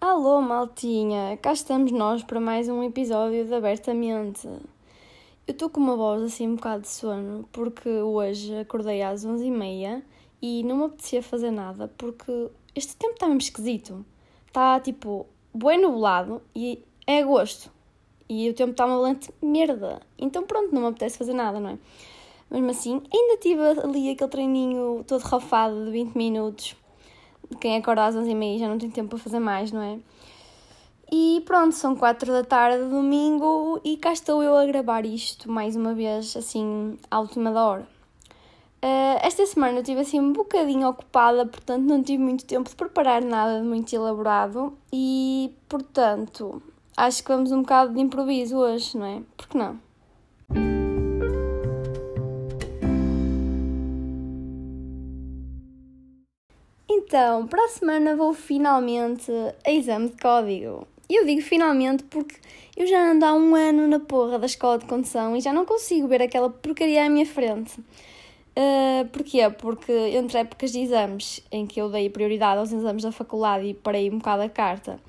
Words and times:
Alô, 0.00 0.40
maltinha! 0.40 1.36
Cá 1.40 1.52
estamos 1.52 1.92
nós 1.92 2.24
para 2.24 2.40
mais 2.40 2.68
um 2.68 2.82
episódio 2.82 3.44
de 3.44 3.54
Abertamente. 3.54 4.48
Eu 5.46 5.52
estou 5.52 5.70
com 5.70 5.78
uma 5.78 5.94
voz 5.94 6.24
assim 6.24 6.48
um 6.48 6.56
bocado 6.56 6.82
de 6.82 6.88
sono 6.88 7.48
porque 7.52 7.88
hoje 7.88 8.58
acordei 8.58 9.00
às 9.00 9.24
11h30 9.24 10.02
e 10.42 10.64
não 10.64 10.78
me 10.78 10.84
apetecia 10.86 11.22
fazer 11.22 11.52
nada 11.52 11.86
porque 11.96 12.50
este 12.74 12.96
tempo 12.96 13.14
está 13.14 13.26
mesmo 13.26 13.42
esquisito. 13.42 14.04
Está 14.48 14.80
tipo, 14.80 15.28
bem 15.54 15.80
nublado 15.80 16.42
e 16.56 16.84
é 17.06 17.20
agosto 17.20 17.70
e 18.30 18.48
o 18.48 18.54
tempo 18.54 18.70
está 18.70 18.86
uma 18.86 19.00
lente 19.00 19.28
merda. 19.42 20.00
Então 20.16 20.44
pronto, 20.44 20.72
não 20.72 20.82
me 20.82 20.88
apetece 20.88 21.18
fazer 21.18 21.34
nada, 21.34 21.58
não 21.58 21.70
é? 21.70 21.78
Mesmo 22.48 22.70
assim, 22.70 23.02
ainda 23.12 23.36
tive 23.40 23.60
ali 23.60 24.10
aquele 24.10 24.30
treininho 24.30 25.04
todo 25.04 25.20
rafado 25.22 25.84
de 25.84 25.90
20 25.90 26.14
minutos. 26.14 26.76
Quem 27.60 27.76
acorda 27.76 28.06
às 28.06 28.14
11h30 28.14 28.58
já 28.58 28.68
não 28.68 28.78
tem 28.78 28.88
tempo 28.88 29.10
para 29.10 29.18
fazer 29.18 29.40
mais, 29.40 29.72
não 29.72 29.82
é? 29.82 29.98
E 31.12 31.42
pronto, 31.44 31.74
são 31.74 31.96
4 31.96 32.32
da 32.32 32.44
tarde, 32.44 32.88
domingo, 32.88 33.80
e 33.84 33.96
cá 33.96 34.12
estou 34.12 34.44
eu 34.44 34.56
a 34.56 34.64
gravar 34.64 35.04
isto 35.04 35.50
mais 35.50 35.74
uma 35.74 35.92
vez, 35.92 36.36
assim, 36.36 36.96
à 37.10 37.18
última 37.18 37.50
da 37.50 37.64
hora. 37.64 37.88
Uh, 38.82 39.18
esta 39.22 39.44
semana 39.44 39.78
eu 39.78 39.82
estive 39.82 40.00
assim 40.00 40.20
um 40.20 40.32
bocadinho 40.32 40.88
ocupada, 40.88 41.44
portanto 41.44 41.82
não 41.82 42.00
tive 42.02 42.22
muito 42.22 42.46
tempo 42.46 42.70
de 42.70 42.76
preparar 42.76 43.22
nada 43.22 43.60
de 43.60 43.66
muito 43.66 43.92
elaborado 43.92 44.72
e, 44.92 45.52
portanto, 45.68 46.62
acho 46.96 47.22
que 47.22 47.28
vamos 47.28 47.52
um 47.52 47.62
bocado 47.62 47.94
de 47.94 48.00
improviso 48.00 48.56
hoje, 48.56 48.96
não 48.96 49.06
é? 49.06 49.22
Porque 49.36 49.56
não? 49.56 49.78
Então, 56.88 57.46
para 57.46 57.64
a 57.64 57.68
semana 57.68 58.14
vou 58.14 58.32
finalmente 58.32 59.32
a 59.66 59.70
exame 59.70 60.10
de 60.10 60.16
código. 60.20 60.86
E 61.08 61.16
eu 61.16 61.26
digo 61.26 61.42
finalmente 61.42 62.04
porque 62.04 62.36
eu 62.76 62.86
já 62.86 63.10
ando 63.10 63.24
há 63.24 63.34
um 63.34 63.56
ano 63.56 63.88
na 63.88 63.98
porra 63.98 64.38
da 64.38 64.46
escola 64.46 64.78
de 64.78 64.86
condução 64.86 65.36
e 65.36 65.40
já 65.40 65.52
não 65.52 65.64
consigo 65.64 66.06
ver 66.06 66.22
aquela 66.22 66.48
porcaria 66.48 67.04
à 67.04 67.08
minha 67.08 67.26
frente. 67.26 67.80
Uh, 67.80 69.08
porquê? 69.12 69.48
Porque 69.50 69.92
entre 69.92 70.38
épocas 70.38 70.70
de 70.70 70.80
exames, 70.80 71.42
em 71.50 71.66
que 71.66 71.80
eu 71.80 71.88
dei 71.88 72.08
prioridade 72.08 72.60
aos 72.60 72.72
exames 72.72 73.02
da 73.02 73.10
faculdade 73.10 73.66
e 73.66 73.74
parei 73.74 74.08
um 74.08 74.18
bocado 74.18 74.42
a 74.42 74.48
carta, 74.48 75.00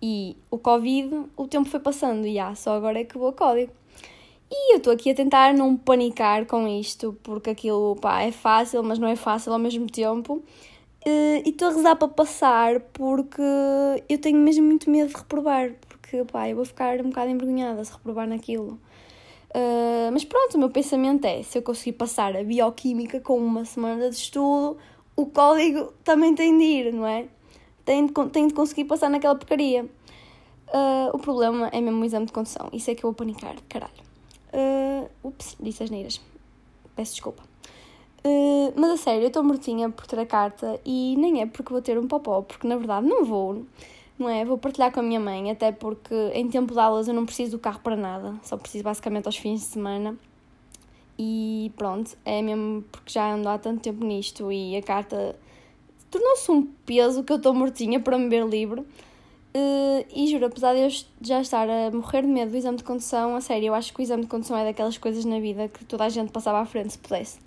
e 0.00 0.36
o 0.50 0.58
Covid, 0.58 1.26
o 1.36 1.46
tempo 1.46 1.68
foi 1.68 1.80
passando 1.80 2.26
e 2.26 2.38
ah, 2.38 2.54
só 2.54 2.76
agora 2.76 3.00
é 3.00 3.04
que 3.04 3.18
vou 3.18 3.28
a 3.28 3.32
código. 3.32 3.72
E 4.50 4.74
eu 4.74 4.78
estou 4.78 4.92
aqui 4.92 5.10
a 5.10 5.14
tentar 5.14 5.52
não 5.52 5.76
panicar 5.76 6.46
com 6.46 6.66
isto, 6.66 7.16
porque 7.22 7.50
aquilo 7.50 7.96
pá, 7.96 8.22
é 8.22 8.32
fácil, 8.32 8.82
mas 8.82 8.98
não 8.98 9.08
é 9.08 9.16
fácil 9.16 9.52
ao 9.52 9.58
mesmo 9.58 9.86
tempo. 9.86 10.42
Uh, 11.06 11.42
e 11.44 11.50
estou 11.50 11.68
a 11.68 11.72
rezar 11.72 11.96
para 11.96 12.08
passar 12.08 12.80
porque 12.92 13.42
eu 14.08 14.18
tenho 14.18 14.38
mesmo 14.38 14.64
muito 14.66 14.90
medo 14.90 15.08
de 15.08 15.16
reprovar, 15.16 15.72
porque 15.88 16.24
pá, 16.24 16.48
eu 16.48 16.56
vou 16.56 16.64
ficar 16.64 17.00
um 17.00 17.10
bocado 17.10 17.30
envergonhada 17.30 17.84
se 17.84 17.92
reprovar 17.92 18.26
naquilo. 18.28 18.80
Uh, 19.50 20.10
mas 20.12 20.24
pronto, 20.24 20.54
o 20.54 20.58
meu 20.58 20.70
pensamento 20.70 21.24
é: 21.24 21.42
se 21.42 21.58
eu 21.58 21.62
conseguir 21.62 21.92
passar 21.92 22.36
a 22.36 22.42
bioquímica 22.42 23.20
com 23.20 23.38
uma 23.38 23.64
semana 23.64 24.08
de 24.10 24.16
estudo, 24.16 24.78
o 25.16 25.26
código 25.26 25.92
também 26.04 26.34
tem 26.34 26.56
de 26.56 26.64
ir, 26.64 26.92
não 26.92 27.06
é? 27.06 27.26
Tem 27.88 28.04
de, 28.04 28.12
tem 28.30 28.46
de 28.46 28.52
conseguir 28.52 28.84
passar 28.84 29.08
naquela 29.08 29.34
porcaria. 29.34 29.84
Uh, 30.68 31.08
o 31.14 31.18
problema 31.18 31.68
é 31.68 31.80
mesmo 31.80 32.02
o 32.02 32.04
exame 32.04 32.26
de 32.26 32.32
condução. 32.32 32.68
Isso 32.70 32.90
é 32.90 32.94
que 32.94 33.02
eu 33.02 33.08
vou 33.08 33.14
panicar, 33.14 33.56
caralho. 33.66 33.94
Uh, 34.52 35.08
ups, 35.26 35.56
disse 35.58 35.84
as 35.84 35.88
neiras. 35.88 36.20
Peço 36.94 37.12
desculpa. 37.12 37.42
Uh, 38.22 38.74
mas 38.76 38.90
a 38.90 38.96
sério, 38.98 39.22
eu 39.22 39.28
estou 39.28 39.42
mortinha 39.42 39.88
por 39.88 40.06
ter 40.06 40.18
a 40.18 40.26
carta 40.26 40.78
e 40.84 41.16
nem 41.16 41.40
é 41.40 41.46
porque 41.46 41.72
vou 41.72 41.80
ter 41.80 41.98
um 41.98 42.06
popó, 42.06 42.42
porque 42.42 42.68
na 42.68 42.76
verdade 42.76 43.06
não 43.06 43.24
vou, 43.24 43.64
não 44.18 44.28
é? 44.28 44.44
Vou 44.44 44.58
partilhar 44.58 44.92
com 44.92 45.00
a 45.00 45.02
minha 45.02 45.18
mãe, 45.18 45.50
até 45.50 45.72
porque 45.72 46.14
em 46.34 46.46
tempo 46.46 46.74
de 46.74 46.78
aulas 46.78 47.08
eu 47.08 47.14
não 47.14 47.24
preciso 47.24 47.52
do 47.52 47.58
carro 47.58 47.80
para 47.80 47.96
nada, 47.96 48.34
só 48.42 48.58
preciso 48.58 48.84
basicamente 48.84 49.24
aos 49.24 49.38
fins 49.38 49.60
de 49.60 49.66
semana. 49.66 50.14
E 51.18 51.72
pronto, 51.74 52.18
é 52.22 52.42
mesmo 52.42 52.84
porque 52.92 53.12
já 53.14 53.32
ando 53.32 53.48
há 53.48 53.56
tanto 53.56 53.80
tempo 53.80 54.04
nisto 54.04 54.52
e 54.52 54.76
a 54.76 54.82
carta 54.82 55.34
tornou-se 56.10 56.50
um 56.50 56.66
peso 56.86 57.22
que 57.22 57.32
eu 57.32 57.36
estou 57.36 57.54
mortinha 57.54 58.00
para 58.00 58.18
me 58.18 58.28
ver 58.28 58.46
livre. 58.46 58.80
Uh, 58.80 60.04
e 60.14 60.26
juro, 60.28 60.46
apesar 60.46 60.74
de 60.74 60.80
eu 60.80 60.88
já 61.22 61.40
estar 61.40 61.68
a 61.68 61.90
morrer 61.90 62.22
de 62.22 62.28
medo 62.28 62.50
do 62.50 62.56
exame 62.56 62.76
de 62.76 62.84
condução, 62.84 63.34
a 63.34 63.40
sério, 63.40 63.68
eu 63.68 63.74
acho 63.74 63.92
que 63.92 64.00
o 64.00 64.02
exame 64.02 64.22
de 64.22 64.28
condução 64.28 64.56
é 64.56 64.64
daquelas 64.64 64.98
coisas 64.98 65.24
na 65.24 65.40
vida 65.40 65.68
que 65.68 65.84
toda 65.84 66.04
a 66.04 66.08
gente 66.08 66.30
passava 66.30 66.60
à 66.60 66.66
frente 66.66 66.92
se 66.92 66.98
pudesse 66.98 67.38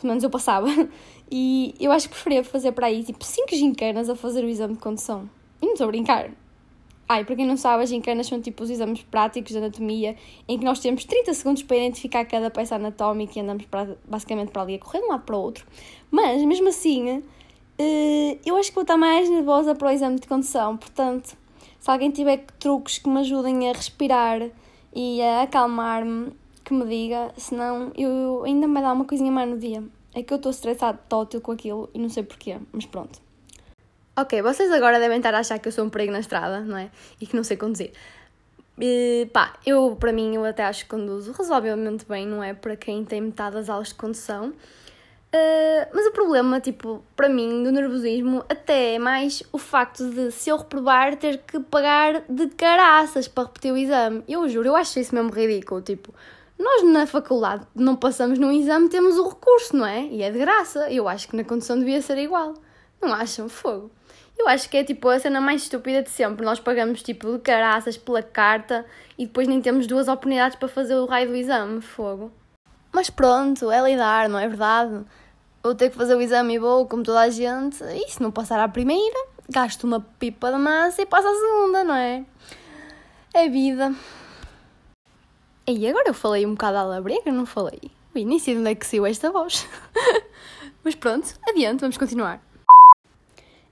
pelo 0.00 0.08
menos 0.08 0.24
eu 0.24 0.30
passava, 0.30 0.68
e 1.30 1.74
eu 1.78 1.92
acho 1.92 2.08
que 2.08 2.14
preferia 2.14 2.42
fazer 2.44 2.72
para 2.72 2.86
aí 2.86 3.02
tipo 3.02 3.24
5 3.24 3.54
gincanas 3.54 4.08
a 4.08 4.16
fazer 4.16 4.44
o 4.44 4.48
exame 4.48 4.74
de 4.74 4.80
condução. 4.80 5.28
E 5.60 5.66
não 5.66 5.72
estou 5.72 5.86
a 5.86 5.88
brincar. 5.88 6.30
Ai, 7.08 7.24
para 7.24 7.36
quem 7.36 7.46
não 7.46 7.56
sabe, 7.56 7.82
as 7.82 7.88
gincanas 7.88 8.26
são 8.26 8.40
tipo 8.40 8.62
os 8.62 8.70
exames 8.70 9.02
práticos 9.02 9.52
de 9.52 9.58
anatomia 9.58 10.14
em 10.46 10.58
que 10.58 10.64
nós 10.64 10.78
temos 10.78 11.04
30 11.04 11.32
segundos 11.32 11.62
para 11.62 11.78
identificar 11.78 12.24
cada 12.26 12.50
peça 12.50 12.76
anatómica 12.76 13.38
e 13.38 13.42
andamos 13.42 13.64
para, 13.64 13.96
basicamente 14.06 14.50
para 14.50 14.62
ali 14.62 14.74
a 14.74 14.78
correr 14.78 15.00
de 15.00 15.06
um 15.06 15.08
lado 15.08 15.24
para 15.24 15.36
o 15.36 15.40
outro. 15.40 15.66
Mas, 16.10 16.42
mesmo 16.44 16.68
assim, 16.68 17.22
eu 18.44 18.56
acho 18.56 18.70
que 18.70 18.74
vou 18.74 18.82
estar 18.82 18.96
mais 18.96 19.28
nervosa 19.30 19.74
para 19.74 19.88
o 19.88 19.90
exame 19.90 20.18
de 20.18 20.26
condução. 20.26 20.76
Portanto, 20.76 21.36
se 21.78 21.90
alguém 21.90 22.10
tiver 22.10 22.44
truques 22.58 22.98
que 22.98 23.08
me 23.08 23.20
ajudem 23.20 23.70
a 23.70 23.72
respirar 23.72 24.48
e 24.94 25.22
a 25.22 25.42
acalmar-me, 25.42 26.32
que 26.64 26.74
me 26.74 26.86
diga, 26.86 27.32
senão 27.36 27.92
eu 27.96 28.42
ainda 28.44 28.66
me 28.66 28.74
vai 28.74 28.82
dar 28.82 28.92
uma 28.92 29.04
coisinha 29.04 29.30
mais 29.30 29.48
no 29.48 29.58
dia. 29.58 29.82
É 30.14 30.22
que 30.22 30.32
eu 30.32 30.36
estou 30.36 30.50
estressado 30.50 30.98
tótil 31.08 31.40
com 31.40 31.52
aquilo 31.52 31.88
e 31.94 31.98
não 31.98 32.08
sei 32.08 32.22
porquê, 32.22 32.58
mas 32.72 32.84
pronto. 32.84 33.20
Ok, 34.16 34.42
vocês 34.42 34.70
agora 34.72 34.98
devem 34.98 35.18
estar 35.18 35.32
a 35.32 35.38
achar 35.38 35.58
que 35.58 35.68
eu 35.68 35.72
sou 35.72 35.84
um 35.84 35.88
perigo 35.88 36.12
na 36.12 36.18
estrada, 36.18 36.60
não 36.60 36.76
é? 36.76 36.90
E 37.20 37.26
que 37.26 37.36
não 37.36 37.44
sei 37.44 37.56
conduzir. 37.56 37.92
E, 38.80 39.28
pá, 39.32 39.54
eu, 39.64 39.96
para 39.98 40.12
mim, 40.12 40.34
eu 40.34 40.44
até 40.44 40.64
acho 40.64 40.84
que 40.84 40.90
conduzo 40.90 41.32
razoavelmente 41.32 42.04
bem, 42.04 42.26
não 42.26 42.42
é? 42.42 42.52
Para 42.52 42.76
quem 42.76 43.04
tem 43.04 43.20
metade 43.20 43.54
das 43.54 43.68
aulas 43.68 43.88
de 43.88 43.94
condução. 43.94 44.52
Uh, 45.28 45.84
mas 45.92 46.06
o 46.06 46.12
problema, 46.12 46.58
tipo, 46.58 47.04
para 47.14 47.28
mim, 47.28 47.62
do 47.62 47.70
nervosismo, 47.70 48.42
até 48.48 48.94
é 48.94 48.98
mais 48.98 49.42
o 49.52 49.58
facto 49.58 50.08
de, 50.08 50.30
se 50.30 50.48
eu 50.48 50.56
reprovar, 50.56 51.16
ter 51.16 51.38
que 51.38 51.60
pagar 51.60 52.22
de 52.28 52.46
caraças 52.48 53.28
para 53.28 53.44
repetir 53.44 53.72
o 53.72 53.76
exame. 53.76 54.24
Eu 54.26 54.48
juro, 54.48 54.68
eu 54.68 54.76
acho 54.76 54.98
isso 54.98 55.14
mesmo 55.14 55.30
ridículo. 55.30 55.82
Tipo, 55.82 56.14
nós 56.58 56.82
na 56.82 57.06
faculdade 57.06 57.66
não 57.74 57.94
passamos 57.94 58.38
num 58.38 58.50
exame, 58.50 58.88
temos 58.88 59.18
o 59.18 59.28
recurso, 59.28 59.76
não 59.76 59.86
é? 59.86 60.06
E 60.06 60.22
é 60.22 60.30
de 60.30 60.38
graça. 60.38 60.90
Eu 60.90 61.06
acho 61.06 61.28
que 61.28 61.36
na 61.36 61.44
condução 61.44 61.78
devia 61.78 62.00
ser 62.00 62.16
igual. 62.16 62.54
Não 63.00 63.12
acham? 63.12 63.50
Fogo. 63.50 63.90
Eu 64.38 64.48
acho 64.48 64.70
que 64.70 64.78
é 64.78 64.84
tipo 64.84 65.08
a 65.08 65.18
cena 65.18 65.40
mais 65.40 65.62
estúpida 65.62 66.02
de 66.02 66.10
sempre. 66.10 66.44
Nós 66.44 66.58
pagamos 66.58 67.02
tipo 67.02 67.32
de 67.32 67.38
caraças 67.40 67.98
pela 67.98 68.22
carta 68.22 68.86
e 69.18 69.26
depois 69.26 69.46
nem 69.46 69.60
temos 69.60 69.86
duas 69.86 70.08
oportunidades 70.08 70.56
para 70.56 70.68
fazer 70.68 70.94
o 70.94 71.06
raio 71.06 71.28
do 71.28 71.36
exame. 71.36 71.82
Fogo. 71.82 72.32
Mas 72.92 73.10
pronto, 73.10 73.70
é 73.70 73.80
lidar, 73.82 74.28
não 74.28 74.38
é 74.38 74.48
verdade? 74.48 75.04
Vou 75.62 75.74
ter 75.74 75.90
que 75.90 75.96
fazer 75.96 76.14
o 76.14 76.20
exame 76.20 76.54
e 76.54 76.58
vou, 76.58 76.86
como 76.86 77.02
toda 77.02 77.20
a 77.20 77.30
gente. 77.30 77.82
E 77.82 78.10
se 78.10 78.22
não 78.22 78.30
passar 78.30 78.58
à 78.60 78.68
primeira, 78.68 79.26
gasto 79.48 79.84
uma 79.84 80.00
pipa 80.00 80.50
de 80.50 80.58
massa 80.58 81.02
e 81.02 81.06
passo 81.06 81.28
à 81.28 81.34
segunda, 81.34 81.84
não 81.84 81.94
é? 81.94 82.24
É 83.34 83.48
vida. 83.48 83.94
E 85.66 85.86
agora 85.86 86.08
eu 86.08 86.14
falei 86.14 86.46
um 86.46 86.52
bocado 86.52 86.78
à 86.78 86.82
labrega, 86.82 87.30
não 87.30 87.44
falei? 87.44 87.90
Ui, 88.14 88.24
nem 88.24 88.38
sei 88.38 88.54
de 88.54 88.60
onde 88.60 88.70
é 88.70 88.74
que 88.74 88.86
saiu 88.86 89.04
esta 89.04 89.30
voz. 89.30 89.68
Mas 90.82 90.94
pronto, 90.94 91.34
adiante, 91.46 91.80
vamos 91.80 91.98
continuar. 91.98 92.42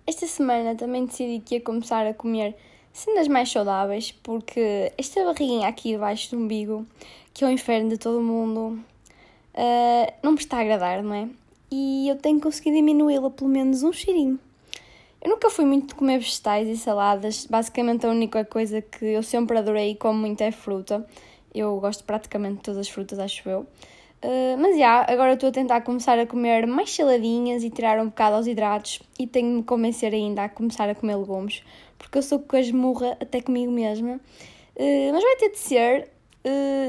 Esta 0.06 0.26
semana 0.26 0.76
também 0.76 1.06
decidi 1.06 1.41
que 1.41 1.55
ia 1.55 1.60
começar 1.60 2.06
a 2.06 2.12
comer 2.12 2.55
cenas 2.93 3.28
mais 3.28 3.50
saudáveis, 3.50 4.12
porque 4.22 4.93
esta 4.97 5.25
barriguinha 5.25 5.69
aqui 5.69 5.93
debaixo 5.93 6.31
do 6.31 6.43
umbigo, 6.43 6.87
que 7.32 7.44
é 7.44 7.49
o 7.49 7.50
inferno 7.50 7.88
de 7.88 7.99
todo 7.99 8.21
mundo, 8.21 8.78
uh, 9.56 10.12
não 10.23 10.32
me 10.32 10.38
está 10.38 10.58
a 10.58 10.61
agradar, 10.61 11.03
não 11.03 11.14
é? 11.14 11.29
E 11.70 12.08
eu 12.08 12.17
tenho 12.17 12.41
conseguido 12.41 12.76
diminuí-la 12.76 13.31
pelo 13.31 13.50
menos 13.50 13.82
um 13.82 13.93
cheirinho. 13.93 14.38
Eu 15.20 15.31
nunca 15.31 15.50
fui 15.50 15.64
muito 15.64 15.88
de 15.88 15.94
comer 15.94 16.19
vegetais 16.19 16.69
e 16.69 16.76
saladas, 16.76 17.47
basicamente 17.47 18.06
a 18.06 18.11
única 18.11 18.44
coisa 18.44 18.81
que 18.81 19.05
eu 19.05 19.23
sempre 19.23 19.58
adorei 19.58 19.91
e 19.91 19.94
como 19.97 20.19
muito 20.19 20.41
é 20.43 20.53
fruta. 20.53 21.05
Eu 21.53 21.81
gosto 21.81 22.05
praticamente 22.05 22.56
de 22.56 22.62
todas 22.62 22.81
as 22.81 22.88
frutas, 22.88 23.19
acho 23.19 23.49
eu. 23.49 23.67
Uh, 24.23 24.56
mas 24.58 24.79
já, 24.79 25.05
agora 25.08 25.35
estou 25.35 25.49
a 25.49 25.53
tentar 25.53 25.81
começar 25.82 26.19
a 26.19 26.26
comer 26.26 26.67
mais 26.67 26.94
saladinhas 26.94 27.62
e 27.62 27.70
tirar 27.70 28.00
um 28.00 28.06
bocado 28.06 28.37
aos 28.37 28.47
hidratos 28.47 29.00
e 29.19 29.26
tenho 29.26 29.50
de 29.50 29.56
me 29.56 29.62
convencer 29.62 30.12
ainda 30.14 30.44
a 30.44 30.49
começar 30.49 30.88
a 30.88 30.94
comer 30.94 31.17
legumes, 31.17 31.62
porque 31.99 32.19
eu 32.19 32.23
sou 32.23 32.38
com 32.38 32.56
a 32.56 32.61
esmurra 32.61 33.17
até 33.20 33.41
comigo 33.41 33.70
mesma. 33.70 34.20
Uh, 34.76 35.12
mas 35.12 35.23
vai 35.23 35.37
ter 35.37 35.50
de 35.50 35.58
ser, 35.58 36.08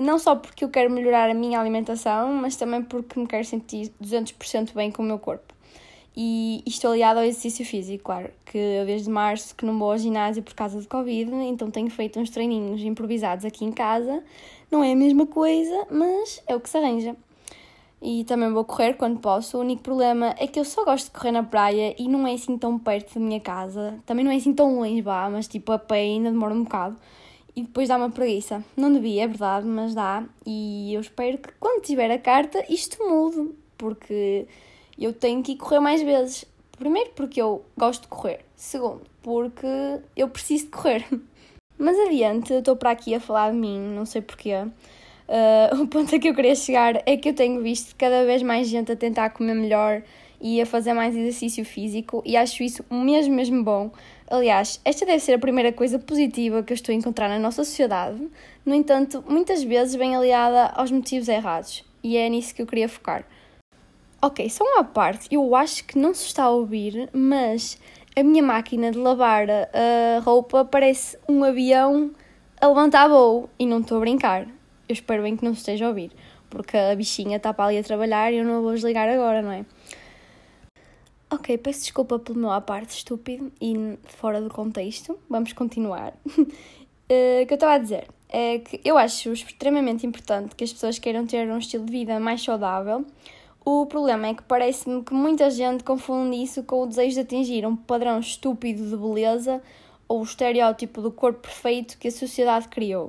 não 0.01 0.19
só 0.19 0.35
porque 0.35 0.63
eu 0.63 0.69
quero 0.69 0.89
melhorar 0.91 1.29
a 1.29 1.33
minha 1.33 1.59
alimentação, 1.59 2.33
mas 2.33 2.55
também 2.55 2.81
porque 2.81 3.19
me 3.19 3.27
quero 3.27 3.45
sentir 3.45 3.91
200% 4.01 4.73
bem 4.73 4.91
com 4.91 5.01
o 5.01 5.05
meu 5.05 5.19
corpo. 5.19 5.53
E 6.19 6.63
estou 6.65 6.91
aliado 6.91 7.19
ao 7.19 7.25
exercício 7.25 7.63
físico, 7.63 8.05
claro, 8.05 8.31
que 8.45 8.57
eu 8.57 8.85
desde 8.87 9.07
março 9.07 9.55
que 9.55 9.63
não 9.63 9.77
vou 9.77 9.91
ao 9.91 9.97
ginásio 9.99 10.41
por 10.41 10.55
causa 10.55 10.81
do 10.81 10.87
Covid, 10.87 11.31
então 11.31 11.69
tenho 11.69 11.91
feito 11.91 12.19
uns 12.19 12.31
treininhos 12.31 12.81
improvisados 12.81 13.45
aqui 13.45 13.63
em 13.63 13.71
casa, 13.71 14.23
Não 14.71 14.83
é 14.83 14.93
a 14.93 14.95
mesma 14.95 15.27
coisa, 15.27 15.85
mas 15.91 16.41
é 16.47 16.55
o 16.55 16.59
que 16.59 16.69
se 16.69 16.77
arranja. 16.77 17.15
E 18.01 18.23
também 18.25 18.51
vou 18.51 18.65
correr 18.65 18.93
quando 18.93 19.19
posso. 19.19 19.57
O 19.57 19.61
único 19.61 19.81
problema 19.83 20.35
é 20.37 20.47
que 20.47 20.59
eu 20.59 20.65
só 20.65 20.83
gosto 20.83 21.05
de 21.05 21.11
correr 21.11 21.31
na 21.31 21.43
praia 21.43 21.95
e 21.97 22.07
não 22.07 22.27
é 22.27 22.33
assim 22.33 22.57
tão 22.57 22.77
perto 22.77 23.15
da 23.15 23.19
minha 23.19 23.39
casa. 23.39 23.99
Também 24.05 24.25
não 24.25 24.31
é 24.31 24.35
assim 24.35 24.53
tão 24.53 24.79
longe, 24.79 25.01
vá, 25.01 25.29
mas 25.29 25.47
tipo 25.47 25.71
a 25.71 25.79
pé 25.79 26.01
ainda 26.01 26.31
demora 26.31 26.53
um 26.53 26.63
bocado. 26.63 26.97
E 27.57 27.63
depois 27.63 27.89
dá 27.89 27.97
uma 27.97 28.11
preguiça. 28.11 28.63
Não 28.77 28.93
devia, 28.93 29.23
é 29.23 29.27
verdade, 29.27 29.65
mas 29.65 29.95
dá. 29.95 30.23
E 30.45 30.93
eu 30.93 31.01
espero 31.01 31.39
que 31.39 31.49
quando 31.59 31.81
tiver 31.81 32.11
a 32.11 32.19
carta 32.19 32.63
isto 32.69 33.03
mude, 33.03 33.49
porque 33.75 34.45
eu 34.95 35.11
tenho 35.11 35.41
que 35.41 35.53
ir 35.53 35.55
correr 35.55 35.79
mais 35.79 36.03
vezes. 36.03 36.45
Primeiro, 36.77 37.09
porque 37.15 37.41
eu 37.41 37.65
gosto 37.75 38.03
de 38.03 38.09
correr. 38.09 38.41
Segundo, 38.55 39.01
porque 39.23 39.65
eu 40.15 40.29
preciso 40.29 40.65
de 40.65 40.69
correr. 40.69 41.03
Mas 41.79 41.97
adiante, 41.97 42.53
eu 42.53 42.59
estou 42.59 42.75
para 42.75 42.91
aqui 42.91 43.15
a 43.15 43.19
falar 43.19 43.49
de 43.49 43.57
mim, 43.57 43.79
não 43.79 44.05
sei 44.05 44.21
porquê. 44.21 44.53
Uh, 44.53 45.81
o 45.81 45.87
ponto 45.87 46.15
a 46.15 46.19
que 46.19 46.29
eu 46.29 46.35
queria 46.35 46.53
chegar 46.53 47.01
é 47.07 47.17
que 47.17 47.29
eu 47.29 47.33
tenho 47.33 47.59
visto 47.63 47.95
cada 47.97 48.23
vez 48.23 48.43
mais 48.43 48.67
gente 48.67 48.91
a 48.91 48.95
tentar 48.95 49.31
comer 49.31 49.55
melhor 49.55 50.03
e 50.39 50.61
a 50.61 50.65
fazer 50.67 50.93
mais 50.93 51.15
exercício 51.15 51.65
físico 51.65 52.21
e 52.23 52.37
acho 52.37 52.61
isso 52.61 52.85
mesmo, 52.91 53.33
mesmo 53.33 53.63
bom. 53.63 53.91
Aliás, 54.29 54.81
esta 54.83 55.05
deve 55.05 55.21
ser 55.21 55.33
a 55.35 55.39
primeira 55.39 55.71
coisa 55.71 55.97
positiva 55.97 56.61
que 56.61 56.73
eu 56.73 56.75
estou 56.75 56.91
a 56.91 56.95
encontrar 56.95 57.29
na 57.29 57.39
nossa 57.39 57.63
sociedade. 57.63 58.27
No 58.65 58.75
entanto, 58.75 59.23
muitas 59.25 59.63
vezes 59.63 59.95
vem 59.95 60.17
aliada 60.17 60.65
aos 60.75 60.91
motivos 60.91 61.29
errados 61.29 61.85
e 62.03 62.17
é 62.17 62.27
nisso 62.27 62.53
que 62.53 62.61
eu 62.61 62.67
queria 62.67 62.89
focar. 62.89 63.23
Ok, 64.21 64.49
só 64.49 64.65
uma 64.65 64.83
parte, 64.83 65.29
eu 65.31 65.55
acho 65.55 65.85
que 65.85 65.97
não 65.97 66.13
se 66.13 66.25
está 66.25 66.43
a 66.43 66.49
ouvir, 66.49 67.09
mas 67.13 67.79
a 68.17 68.23
minha 68.23 68.43
máquina 68.43 68.91
de 68.91 68.97
lavar 68.97 69.47
a 69.49 70.19
roupa 70.21 70.65
parece 70.65 71.17
um 71.29 71.43
avião 71.43 72.11
a 72.59 72.67
levantar 72.67 73.07
voo 73.07 73.49
e 73.57 73.65
não 73.65 73.79
estou 73.79 73.97
a 73.97 74.01
brincar. 74.01 74.41
Eu 74.41 74.93
espero 74.93 75.23
bem 75.23 75.37
que 75.37 75.45
não 75.45 75.53
se 75.53 75.59
esteja 75.59 75.85
a 75.85 75.89
ouvir, 75.89 76.11
porque 76.49 76.75
a 76.75 76.93
bichinha 76.95 77.37
está 77.37 77.53
para 77.53 77.65
ali 77.65 77.77
a 77.77 77.83
trabalhar 77.83 78.33
e 78.33 78.37
eu 78.37 78.43
não 78.43 78.61
vou 78.61 78.73
desligar 78.73 79.07
agora, 79.07 79.41
não 79.41 79.51
é? 79.51 79.65
Ok, 81.29 81.57
peço 81.57 81.81
desculpa 81.81 82.17
pelo 82.17 82.39
meu 82.39 82.51
à 82.51 82.61
parte 82.61 82.91
estúpido 82.91 83.51
e 83.59 83.97
fora 84.05 84.41
do 84.41 84.49
contexto. 84.49 85.17
Vamos 85.29 85.53
continuar. 85.53 86.13
Eh, 87.09 87.43
o 87.43 87.47
que 87.47 87.53
eu 87.53 87.55
estava 87.55 87.75
a 87.75 87.77
dizer 87.77 88.05
é 88.27 88.59
que 88.59 88.81
eu 88.83 88.97
acho 88.97 89.31
extremamente 89.31 90.05
importante 90.05 90.53
que 90.53 90.65
as 90.65 90.73
pessoas 90.73 90.99
queiram 90.99 91.25
ter 91.25 91.49
um 91.49 91.57
estilo 91.57 91.85
de 91.85 91.91
vida 91.93 92.19
mais 92.19 92.43
saudável. 92.43 93.05
O 93.63 93.85
problema 93.85 94.27
é 94.27 94.33
que 94.33 94.43
parece-me 94.43 95.01
que 95.01 95.13
muita 95.13 95.49
gente 95.49 95.85
confunde 95.85 96.35
isso 96.35 96.63
com 96.63 96.83
o 96.83 96.85
desejo 96.85 97.15
de 97.15 97.21
atingir 97.21 97.65
um 97.65 97.77
padrão 97.77 98.19
estúpido 98.19 98.89
de 98.89 98.97
beleza 98.97 99.61
ou 100.05 100.19
o 100.19 100.23
estereótipo 100.23 101.01
do 101.01 101.09
corpo 101.09 101.39
perfeito 101.39 101.97
que 101.97 102.09
a 102.09 102.11
sociedade 102.11 102.67
criou. 102.67 103.07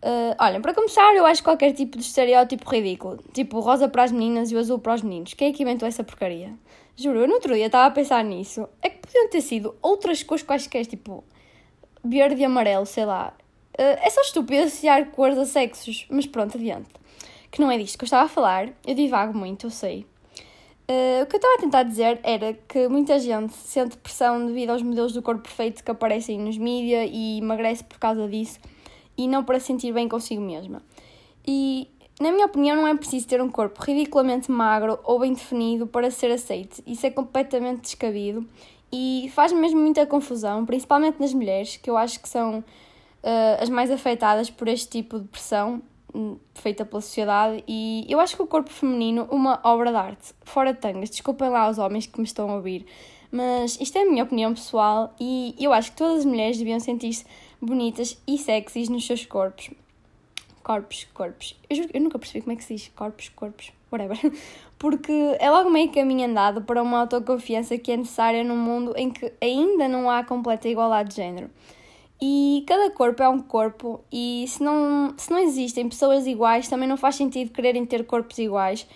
Uh, 0.00 0.34
olhem, 0.40 0.60
para 0.60 0.72
começar, 0.72 1.12
eu 1.16 1.26
acho 1.26 1.42
qualquer 1.42 1.72
tipo 1.72 1.98
de 1.98 2.04
estereótipo 2.04 2.70
ridículo. 2.70 3.18
Tipo, 3.32 3.58
rosa 3.58 3.88
para 3.88 4.04
as 4.04 4.12
meninas 4.12 4.52
e 4.52 4.54
o 4.54 4.60
azul 4.60 4.78
para 4.78 4.94
os 4.94 5.02
meninos. 5.02 5.34
Quem 5.34 5.48
é 5.48 5.52
que 5.52 5.64
inventou 5.64 5.88
essa 5.88 6.04
porcaria? 6.04 6.52
Juro, 7.00 7.20
eu 7.20 7.28
no 7.28 7.34
outro 7.34 7.54
dia 7.54 7.66
estava 7.66 7.86
a 7.86 7.90
pensar 7.92 8.24
nisso. 8.24 8.68
É 8.82 8.90
que 8.90 8.98
podiam 8.98 9.30
ter 9.30 9.40
sido 9.40 9.72
outras 9.80 10.20
cores 10.24 10.42
quaisquer, 10.42 10.84
tipo 10.84 11.22
verde 12.02 12.40
e 12.42 12.44
amarelo, 12.44 12.84
sei 12.84 13.04
lá. 13.04 13.32
Uh, 13.78 14.02
é 14.02 14.10
só 14.10 14.20
estúpido 14.22 14.64
associar 14.64 15.08
cores 15.12 15.38
a 15.38 15.46
sexos, 15.46 16.08
mas 16.10 16.26
pronto, 16.26 16.58
adiante. 16.58 16.88
Que 17.52 17.60
não 17.60 17.70
é 17.70 17.78
disto 17.78 17.96
que 17.96 18.02
eu 18.02 18.06
estava 18.06 18.24
a 18.24 18.28
falar, 18.28 18.70
eu 18.84 18.96
divago 18.96 19.38
muito, 19.38 19.66
eu 19.66 19.70
sei. 19.70 20.04
Uh, 20.90 21.22
o 21.22 21.26
que 21.26 21.36
eu 21.36 21.38
estava 21.38 21.54
a 21.54 21.60
tentar 21.60 21.82
dizer 21.84 22.18
era 22.24 22.52
que 22.52 22.88
muita 22.88 23.16
gente 23.20 23.52
sente 23.52 23.96
pressão 23.96 24.44
devido 24.44 24.70
aos 24.70 24.82
modelos 24.82 25.12
do 25.12 25.22
corpo 25.22 25.42
perfeito 25.42 25.84
que 25.84 25.90
aparecem 25.92 26.40
nos 26.40 26.58
mídia 26.58 27.04
e 27.04 27.38
emagrece 27.38 27.84
por 27.84 27.98
causa 28.00 28.26
disso 28.26 28.58
e 29.16 29.28
não 29.28 29.44
para 29.44 29.60
sentir 29.60 29.92
bem 29.92 30.08
consigo 30.08 30.42
mesma. 30.42 30.82
E 31.46 31.88
na 32.20 32.32
minha 32.32 32.46
opinião, 32.46 32.76
não 32.76 32.86
é 32.86 32.96
preciso 32.96 33.28
ter 33.28 33.40
um 33.40 33.50
corpo 33.50 33.80
ridiculamente 33.82 34.50
magro 34.50 34.98
ou 35.04 35.20
bem 35.20 35.32
definido 35.32 35.86
para 35.86 36.10
ser 36.10 36.30
aceito. 36.32 36.82
Isso 36.86 37.06
é 37.06 37.10
completamente 37.10 37.82
descabido 37.82 38.44
e 38.92 39.30
faz 39.34 39.52
mesmo 39.52 39.80
muita 39.80 40.04
confusão, 40.04 40.66
principalmente 40.66 41.20
nas 41.20 41.32
mulheres, 41.32 41.76
que 41.76 41.88
eu 41.88 41.96
acho 41.96 42.20
que 42.20 42.28
são 42.28 42.58
uh, 42.58 43.62
as 43.62 43.68
mais 43.68 43.90
afetadas 43.90 44.50
por 44.50 44.66
este 44.66 44.88
tipo 44.88 45.20
de 45.20 45.28
pressão 45.28 45.80
hum, 46.12 46.36
feita 46.54 46.84
pela 46.84 47.00
sociedade. 47.00 47.62
E 47.68 48.04
eu 48.08 48.18
acho 48.18 48.34
que 48.34 48.42
o 48.42 48.46
corpo 48.48 48.70
feminino, 48.70 49.28
uma 49.30 49.60
obra 49.62 49.90
de 49.90 49.96
arte, 49.96 50.34
fora 50.42 50.72
de 50.72 50.80
tangas, 50.80 51.10
desculpem 51.10 51.48
lá 51.48 51.70
os 51.70 51.78
homens 51.78 52.06
que 52.06 52.18
me 52.18 52.26
estão 52.26 52.50
a 52.50 52.56
ouvir, 52.56 52.84
mas 53.30 53.78
isto 53.80 53.96
é 53.96 54.02
a 54.02 54.10
minha 54.10 54.24
opinião 54.24 54.54
pessoal 54.54 55.14
e 55.20 55.54
eu 55.60 55.72
acho 55.72 55.92
que 55.92 55.98
todas 55.98 56.20
as 56.20 56.24
mulheres 56.24 56.58
deviam 56.58 56.80
sentir-se 56.80 57.24
bonitas 57.60 58.20
e 58.26 58.38
sexys 58.38 58.88
nos 58.88 59.06
seus 59.06 59.24
corpos 59.24 59.70
corpos, 60.68 61.08
corpos. 61.14 61.56
Eu, 61.70 61.76
juro, 61.76 61.88
eu 61.94 62.00
nunca 62.02 62.18
percebi 62.18 62.42
como 62.42 62.52
é 62.52 62.56
que 62.56 62.62
se 62.62 62.74
diz 62.74 62.92
corpos, 62.94 63.30
corpos, 63.30 63.72
whatever. 63.90 64.18
Porque 64.78 65.12
é 65.40 65.50
logo 65.50 65.70
meio 65.70 65.90
caminho 65.90 66.28
andado 66.28 66.60
para 66.60 66.82
uma 66.82 67.00
autoconfiança 67.00 67.78
que 67.78 67.90
é 67.90 67.96
necessária 67.96 68.44
num 68.44 68.58
mundo 68.58 68.92
em 68.94 69.10
que 69.10 69.32
ainda 69.40 69.88
não 69.88 70.10
há 70.10 70.22
completa 70.22 70.68
igualdade 70.68 71.08
de 71.08 71.16
género. 71.16 71.48
E 72.20 72.64
cada 72.66 72.90
corpo 72.90 73.22
é 73.22 73.28
um 73.28 73.40
corpo, 73.40 74.00
e 74.12 74.44
se 74.46 74.62
não, 74.62 75.14
se 75.16 75.30
não 75.30 75.38
existem 75.38 75.88
pessoas 75.88 76.26
iguais, 76.26 76.68
também 76.68 76.88
não 76.88 76.96
faz 76.96 77.14
sentido 77.14 77.50
quererem 77.50 77.86
ter 77.86 78.04
corpos 78.04 78.36
iguais. 78.38 78.86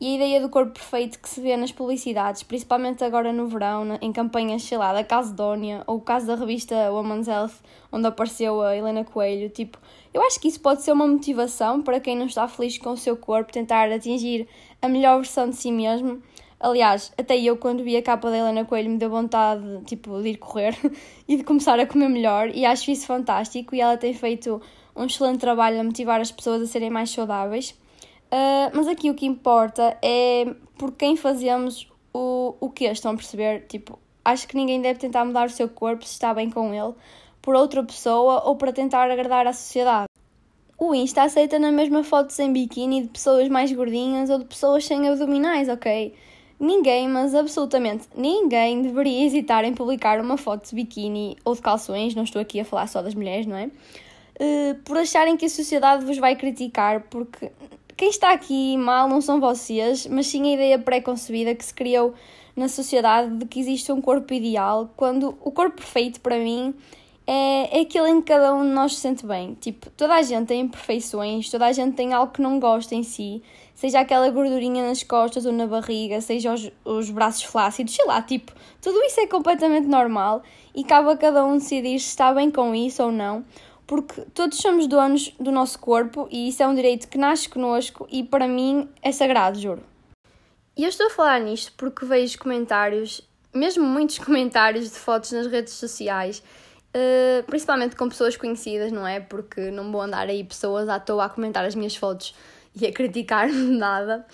E 0.00 0.12
a 0.12 0.14
ideia 0.14 0.40
do 0.40 0.48
corpo 0.48 0.72
perfeito 0.72 1.18
que 1.18 1.28
se 1.28 1.40
vê 1.40 1.56
nas 1.56 1.72
publicidades, 1.72 2.44
principalmente 2.44 3.02
agora 3.02 3.32
no 3.32 3.48
verão, 3.48 3.98
em 4.00 4.12
campanhas, 4.12 4.62
sei 4.62 4.78
lá, 4.78 4.92
da 4.92 5.02
Calcedónia, 5.02 5.82
ou 5.88 5.96
o 5.96 6.00
caso 6.00 6.26
da 6.26 6.36
revista 6.36 6.90
Woman's 6.92 7.26
Health, 7.26 7.54
onde 7.90 8.06
apareceu 8.06 8.62
a 8.62 8.76
Helena 8.76 9.04
Coelho, 9.04 9.50
tipo, 9.50 9.76
eu 10.12 10.22
acho 10.22 10.40
que 10.40 10.48
isso 10.48 10.60
pode 10.60 10.82
ser 10.82 10.92
uma 10.92 11.06
motivação 11.06 11.82
para 11.82 12.00
quem 12.00 12.16
não 12.16 12.26
está 12.26 12.48
feliz 12.48 12.78
com 12.78 12.90
o 12.90 12.96
seu 12.96 13.16
corpo, 13.16 13.52
tentar 13.52 13.90
atingir 13.92 14.48
a 14.80 14.88
melhor 14.88 15.16
versão 15.16 15.48
de 15.48 15.56
si 15.56 15.70
mesmo. 15.70 16.22
Aliás, 16.60 17.12
até 17.16 17.38
eu, 17.38 17.56
quando 17.56 17.84
vi 17.84 17.96
a 17.96 18.02
capa 18.02 18.30
da 18.30 18.38
Helena 18.38 18.64
Coelho, 18.64 18.90
me 18.90 18.98
deu 18.98 19.08
vontade 19.08 19.62
tipo, 19.84 20.20
de 20.20 20.30
ir 20.30 20.36
correr 20.38 20.76
e 21.28 21.36
de 21.36 21.44
começar 21.44 21.78
a 21.78 21.86
comer 21.86 22.08
melhor, 22.08 22.50
e 22.54 22.64
acho 22.64 22.90
isso 22.90 23.06
fantástico. 23.06 23.74
E 23.74 23.80
ela 23.80 23.96
tem 23.96 24.12
feito 24.12 24.60
um 24.96 25.04
excelente 25.04 25.38
trabalho 25.38 25.80
a 25.80 25.84
motivar 25.84 26.20
as 26.20 26.32
pessoas 26.32 26.62
a 26.62 26.66
serem 26.66 26.90
mais 26.90 27.10
saudáveis. 27.10 27.70
Uh, 28.30 28.74
mas 28.74 28.88
aqui 28.88 29.08
o 29.08 29.14
que 29.14 29.24
importa 29.24 29.96
é 30.02 30.52
por 30.76 30.92
quem 30.92 31.16
fazemos 31.16 31.90
o, 32.12 32.54
o 32.60 32.68
que 32.68 32.84
estão 32.84 33.12
a 33.12 33.14
perceber? 33.14 33.66
Tipo, 33.68 33.98
acho 34.24 34.48
que 34.48 34.56
ninguém 34.56 34.82
deve 34.82 34.98
tentar 34.98 35.24
mudar 35.24 35.46
o 35.46 35.50
seu 35.50 35.68
corpo 35.68 36.04
se 36.04 36.12
está 36.12 36.34
bem 36.34 36.50
com 36.50 36.74
ele 36.74 36.94
por 37.42 37.54
outra 37.54 37.82
pessoa 37.82 38.42
ou 38.44 38.56
para 38.56 38.72
tentar 38.72 39.10
agradar 39.10 39.46
à 39.46 39.52
sociedade. 39.52 40.08
O 40.78 40.94
Insta 40.94 41.22
aceita 41.22 41.58
na 41.58 41.72
mesma 41.72 42.04
fotos 42.04 42.38
em 42.38 42.52
biquíni 42.52 43.02
de 43.02 43.08
pessoas 43.08 43.48
mais 43.48 43.72
gordinhas 43.72 44.30
ou 44.30 44.38
de 44.38 44.44
pessoas 44.44 44.84
sem 44.84 45.08
abdominais, 45.08 45.68
ok? 45.68 46.14
Ninguém, 46.60 47.08
mas 47.08 47.34
absolutamente 47.34 48.06
ninguém 48.16 48.82
deveria 48.82 49.24
hesitar 49.24 49.64
em 49.64 49.74
publicar 49.74 50.20
uma 50.20 50.36
foto 50.36 50.68
de 50.68 50.74
biquíni 50.76 51.36
ou 51.44 51.54
de 51.54 51.60
calções, 51.60 52.14
não 52.14 52.22
estou 52.22 52.40
aqui 52.40 52.60
a 52.60 52.64
falar 52.64 52.86
só 52.86 53.02
das 53.02 53.14
mulheres, 53.14 53.46
não 53.46 53.56
é? 53.56 53.66
Uh, 53.66 54.74
por 54.84 54.96
acharem 54.96 55.36
que 55.36 55.46
a 55.46 55.48
sociedade 55.48 56.04
vos 56.04 56.16
vai 56.18 56.36
criticar, 56.36 57.06
porque 57.10 57.50
quem 57.96 58.10
está 58.10 58.32
aqui 58.32 58.76
mal 58.76 59.08
não 59.08 59.20
são 59.20 59.40
vocês, 59.40 60.06
mas 60.06 60.28
sim 60.28 60.48
a 60.48 60.54
ideia 60.54 60.78
pré-concebida 60.78 61.56
que 61.56 61.64
se 61.64 61.74
criou 61.74 62.14
na 62.54 62.68
sociedade 62.68 63.36
de 63.36 63.46
que 63.46 63.58
existe 63.58 63.90
um 63.90 64.00
corpo 64.00 64.32
ideal, 64.32 64.90
quando 64.96 65.36
o 65.40 65.50
corpo 65.50 65.76
perfeito 65.76 66.20
para 66.20 66.38
mim 66.38 66.72
é, 67.30 67.78
é 67.78 67.82
aquele 67.82 68.08
em 68.08 68.22
que 68.22 68.32
cada 68.32 68.54
um 68.54 68.62
de 68.62 68.70
nós 68.70 68.94
se 68.94 69.02
sente 69.02 69.26
bem. 69.26 69.52
Tipo, 69.60 69.90
toda 69.90 70.14
a 70.14 70.22
gente 70.22 70.46
tem 70.46 70.62
imperfeições, 70.62 71.50
toda 71.50 71.66
a 71.66 71.72
gente 71.72 71.94
tem 71.94 72.14
algo 72.14 72.32
que 72.32 72.40
não 72.40 72.58
gosta 72.58 72.94
em 72.94 73.02
si, 73.02 73.42
seja 73.74 74.00
aquela 74.00 74.30
gordurinha 74.30 74.88
nas 74.88 75.02
costas 75.02 75.44
ou 75.44 75.52
na 75.52 75.66
barriga, 75.66 76.22
seja 76.22 76.54
os, 76.54 76.72
os 76.86 77.10
braços 77.10 77.42
flácidos, 77.42 77.94
sei 77.94 78.06
lá, 78.06 78.22
tipo, 78.22 78.50
tudo 78.80 78.98
isso 79.02 79.20
é 79.20 79.26
completamente 79.26 79.86
normal 79.86 80.42
e 80.74 80.82
cabe 80.82 81.10
a 81.10 81.16
cada 81.18 81.44
um 81.44 81.58
decidir 81.58 82.00
se 82.00 82.08
está 82.08 82.32
bem 82.32 82.50
com 82.50 82.74
isso 82.74 83.02
ou 83.02 83.12
não 83.12 83.44
porque 83.86 84.20
todos 84.34 84.58
somos 84.58 84.86
donos 84.86 85.34
do 85.40 85.50
nosso 85.50 85.78
corpo 85.78 86.28
e 86.30 86.48
isso 86.48 86.62
é 86.62 86.68
um 86.68 86.74
direito 86.74 87.08
que 87.08 87.16
nasce 87.16 87.48
connosco 87.48 88.06
e 88.10 88.22
para 88.22 88.46
mim 88.46 88.86
é 89.02 89.10
sagrado, 89.12 89.58
juro. 89.58 89.82
E 90.76 90.82
eu 90.84 90.90
estou 90.90 91.06
a 91.06 91.10
falar 91.10 91.40
nisto 91.40 91.72
porque 91.74 92.04
vejo 92.04 92.38
comentários, 92.38 93.22
mesmo 93.54 93.84
muitos 93.84 94.16
comentários 94.20 94.90
de 94.90 94.98
fotos 94.98 95.32
nas 95.32 95.46
redes 95.46 95.72
sociais, 95.72 96.42
uh, 96.94 97.42
principalmente 97.44 97.96
com 97.96 98.08
pessoas 98.08 98.36
conhecidas, 98.36 98.92
não 98.92 99.06
é? 99.06 99.20
Porque 99.20 99.70
não 99.70 99.90
vou 99.90 100.00
andar 100.00 100.28
aí 100.28 100.44
pessoas 100.44 100.88
à 100.88 100.98
toa 100.98 101.26
a 101.26 101.28
comentar 101.28 101.64
as 101.64 101.74
minhas 101.74 101.96
fotos 101.96 102.34
e 102.74 102.86
a 102.86 102.92
criticar-me 102.92 103.54
nada. 103.76 104.26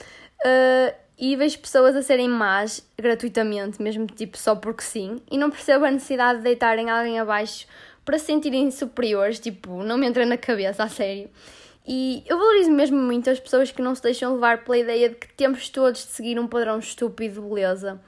Uh, 0.45 0.95
e 1.17 1.37
vejo 1.37 1.59
pessoas 1.61 1.95
a 1.95 2.03
serem 2.03 2.29
más 2.29 2.85
gratuitamente, 2.99 3.81
mesmo 3.81 4.07
tipo 4.07 4.37
só 4.37 4.57
porque 4.57 4.83
sim, 4.83 5.21
e 5.31 5.39
não 5.39 5.49
percebo 5.49 5.85
a 5.85 5.91
necessidade 5.91 6.39
de 6.39 6.45
deitarem 6.45 6.91
alguém 6.91 7.21
abaixo 7.21 7.67
para 8.05 8.19
se 8.19 8.27
sentirem 8.27 8.71
superiores, 8.71 9.39
tipo, 9.39 9.83
não 9.83 9.97
me 9.97 10.07
entra 10.07 10.27
na 10.27 10.37
cabeça, 10.37 10.83
a 10.83 10.89
sério. 10.89 11.31
E 11.87 12.23
eu 12.27 12.39
valorizo 12.39 12.71
mesmo 12.71 12.97
muito 12.97 13.29
as 13.31 13.39
pessoas 13.39 13.71
que 13.71 13.81
não 13.81 13.95
se 13.95 14.03
deixam 14.03 14.35
levar 14.35 14.65
pela 14.65 14.79
ideia 14.79 15.11
de 15.11 15.17
que 15.17 15.33
temos 15.35 15.69
todos 15.69 16.01
de 16.01 16.13
seguir 16.13 16.39
um 16.39 16.47
padrão 16.47 16.79
estúpido 16.79 17.41
de 17.41 17.49
beleza. 17.49 18.01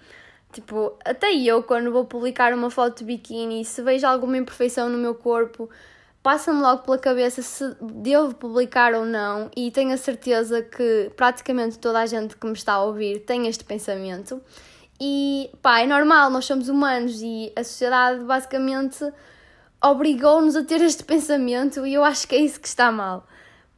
Tipo, 0.53 0.97
até 1.05 1.35
eu, 1.35 1.63
quando 1.63 1.93
vou 1.93 2.05
publicar 2.05 2.55
uma 2.55 2.71
foto 2.71 2.99
de 2.99 3.05
biquíni, 3.05 3.65
se 3.65 3.83
vejo 3.83 4.07
alguma 4.07 4.39
imperfeição 4.39 4.89
no 4.89 4.97
meu 4.97 5.15
corpo, 5.15 5.69
passa-me 6.23 6.61
logo 6.61 6.83
pela 6.83 6.99
cabeça 6.99 7.43
se 7.43 7.77
devo 7.81 8.35
publicar 8.35 8.95
ou 8.95 9.05
não, 9.05 9.51
e 9.57 9.71
tenho 9.71 9.93
a 9.93 9.97
certeza 9.97 10.63
que 10.63 11.11
praticamente 11.15 11.79
toda 11.79 12.01
a 12.01 12.07
gente 12.07 12.37
que 12.37 12.47
me 12.47 12.53
está 12.53 12.75
a 12.75 12.83
ouvir 12.85 13.21
tem 13.21 13.47
este 13.47 13.65
pensamento. 13.65 14.43
E 15.01 15.51
pá, 15.61 15.81
é 15.81 15.87
normal, 15.87 16.31
nós 16.31 16.45
somos 16.47 16.69
humanos 16.69 17.21
e 17.21 17.53
a 17.55 17.63
sociedade 17.63 18.25
basicamente 18.25 19.05
obrigou-nos 19.83 20.57
a 20.57 20.65
ter 20.65 20.81
este 20.81 21.05
pensamento 21.07 21.87
e 21.87 21.95
eu 21.95 22.03
acho 22.03 22.27
que 22.27 22.35
é 22.35 22.39
isso 22.39 22.61
que 22.61 22.69
está 22.69 22.91
mal. 22.91 23.27